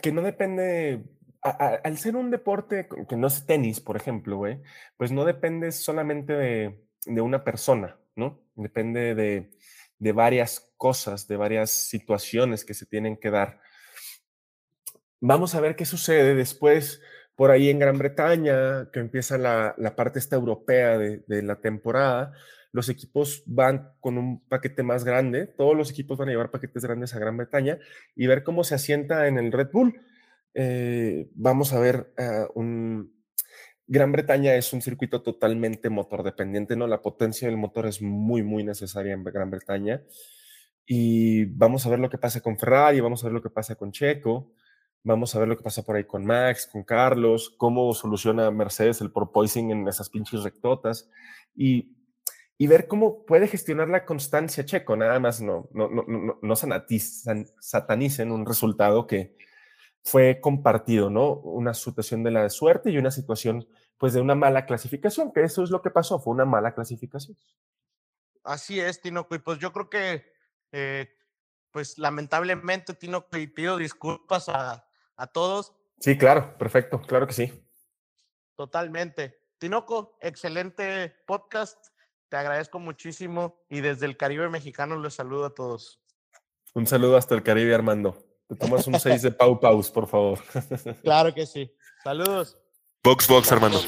que 0.01 0.11
no 0.11 0.21
depende, 0.21 1.03
al 1.41 1.97
ser 1.97 2.15
un 2.15 2.29
deporte 2.29 2.87
que 3.07 3.15
no 3.15 3.27
es 3.27 3.45
tenis, 3.45 3.79
por 3.79 3.95
ejemplo, 3.95 4.37
güey, 4.37 4.61
pues 4.97 5.11
no 5.11 5.25
depende 5.25 5.71
solamente 5.71 6.33
de, 6.33 6.85
de 7.05 7.21
una 7.21 7.43
persona, 7.43 7.97
¿no? 8.15 8.41
Depende 8.59 9.15
de, 9.15 9.51
de 9.99 10.11
varias 10.11 10.71
cosas, 10.77 11.27
de 11.27 11.37
varias 11.37 11.71
situaciones 11.71 12.65
que 12.65 12.73
se 12.73 12.85
tienen 12.85 13.17
que 13.17 13.29
dar. 13.29 13.59
Vamos 15.21 15.53
a 15.55 15.61
ver 15.61 15.75
qué 15.75 15.85
sucede 15.85 16.33
después 16.33 17.01
por 17.35 17.51
ahí 17.51 17.69
en 17.69 17.79
Gran 17.79 17.97
Bretaña, 17.97 18.89
que 18.91 18.99
empieza 18.99 19.37
la, 19.37 19.75
parte 19.95 20.19
esta 20.19 20.35
europea 20.35 20.97
de, 20.97 21.41
la 21.41 21.55
temporada. 21.55 22.33
los 22.71 22.89
equipos 22.89 23.43
van 23.45 23.93
con 23.99 24.17
un 24.17 24.45
paquete 24.47 24.83
más 24.83 25.03
grande, 25.03 25.47
todos 25.47 25.75
los 25.75 25.89
equipos 25.89 26.17
van 26.17 26.27
a 26.27 26.31
llevar 26.31 26.51
paquetes 26.51 26.83
grandes 26.83 27.15
a 27.15 27.19
Gran 27.19 27.37
Bretaña 27.37 27.77
y 28.15 28.27
ver 28.27 28.43
cómo 28.43 28.65
se 28.65 28.75
asienta 28.75 29.27
en 29.27 29.37
el 29.37 29.51
Red 29.53 29.69
Bull. 29.71 30.01
Eh, 30.53 31.29
vamos 31.33 31.73
a 31.73 31.79
ver 31.79 32.13
un... 32.55 33.18
Gran 33.91 34.11
Bretaña 34.11 34.53
es 34.53 34.71
un 34.71 34.81
circuito 34.81 35.23
totalmente 35.23 35.89
motor 35.89 36.23
dependiente, 36.23 36.75
¿no? 36.75 36.85
La 36.85 37.01
potencia 37.01 37.47
del 37.47 37.57
motor 37.57 37.87
es 37.87 38.01
muy, 38.01 38.43
muy 38.43 38.63
necesaria 38.63 39.13
en 39.13 39.23
Gran 39.23 39.49
Bretaña. 39.49 40.03
Y 40.85 41.45
vamos 41.45 41.85
a 41.85 41.89
ver 41.89 41.99
lo 41.99 42.09
que 42.09 42.19
pasa 42.19 42.39
con 42.39 42.57
Ferrari, 42.57 42.99
vamos 42.99 43.23
a 43.23 43.27
ver 43.27 43.33
lo 43.33 43.41
que 43.41 43.49
pasa 43.49 43.75
con 43.75 43.91
Checo, 43.91 44.53
vamos 45.03 45.35
a 45.35 45.39
ver 45.39 45.47
lo 45.47 45.57
que 45.57 45.63
pasa 45.63 45.83
por 45.83 45.95
ahí 45.95 46.03
con 46.03 46.23
Max, 46.23 46.69
con 46.71 46.83
Carlos, 46.83 47.53
cómo 47.57 47.93
soluciona 47.93 48.51
Mercedes 48.51 49.01
el 49.01 49.11
porpoising 49.11 49.71
en 49.71 49.87
esas 49.87 50.09
pinches 50.09 50.43
rectotas. 50.43 51.09
Y 51.55 51.95
y 52.61 52.67
ver 52.67 52.87
cómo 52.87 53.25
puede 53.25 53.47
gestionar 53.47 53.87
la 53.87 54.03
constancia 54.03 54.65
Checo, 54.65 54.97
nada 54.97 55.17
más 55.21 55.39
no, 55.41 55.69
no, 55.71 55.89
no, 55.89 56.03
no, 56.05 56.39
no 56.41 56.55
satanicen 56.55 58.33
un 58.33 58.45
resultado 58.45 59.07
que 59.07 59.37
fue 60.03 60.39
compartido, 60.41 61.09
¿no? 61.09 61.33
Una 61.33 61.73
situación 61.73 62.23
de 62.23 62.31
la 62.31 62.49
suerte 62.49 62.89
y 62.89 62.97
una 62.97 63.11
situación 63.11 63.67
pues 63.97 64.13
de 64.13 64.21
una 64.21 64.33
mala 64.33 64.65
clasificación, 64.65 65.33
que 65.33 65.43
eso 65.43 65.61
es 65.61 65.71
lo 65.71 65.81
que 65.81 65.91
pasó, 65.91 66.19
fue 66.19 66.33
una 66.33 66.45
mala 66.45 66.73
clasificación. 66.73 67.37
Así 68.43 68.79
es, 68.79 69.01
Tinoco, 69.01 69.35
y 69.35 69.39
pues 69.39 69.59
yo 69.59 69.73
creo 69.73 69.89
que, 69.89 70.31
eh, 70.71 71.09
pues 71.71 71.97
lamentablemente, 71.97 72.93
Tinoco, 72.93 73.37
y 73.37 73.47
pido 73.47 73.75
disculpas 73.75 74.47
a, 74.47 74.87
a 75.17 75.27
todos. 75.27 75.75
Sí, 75.99 76.17
claro, 76.17 76.57
perfecto, 76.57 77.01
claro 77.01 77.27
que 77.27 77.33
sí. 77.33 77.67
Totalmente. 78.55 79.41
Tinoco, 79.57 80.17
excelente 80.21 81.13
podcast. 81.27 81.87
Te 82.29 82.37
agradezco 82.37 82.79
muchísimo 82.79 83.65
y 83.69 83.81
desde 83.81 84.05
el 84.05 84.15
Caribe 84.15 84.47
mexicano 84.49 84.97
les 84.97 85.15
saludo 85.15 85.45
a 85.45 85.53
todos. 85.53 86.01
Un 86.73 86.87
saludo 86.87 87.17
hasta 87.17 87.35
el 87.35 87.43
Caribe, 87.43 87.75
Armando. 87.75 88.28
Te 88.49 88.55
tomas 88.55 88.87
un 88.87 88.99
6 88.99 89.21
de 89.21 89.31
Pau 89.31 89.59
Paus, 89.59 89.91
por 89.91 90.07
favor. 90.07 90.39
Claro 91.03 91.33
que 91.35 91.45
sí. 91.45 91.71
Saludos. 92.03 92.57
Box, 93.03 93.27
box, 93.27 93.51
Armando. 93.51 93.79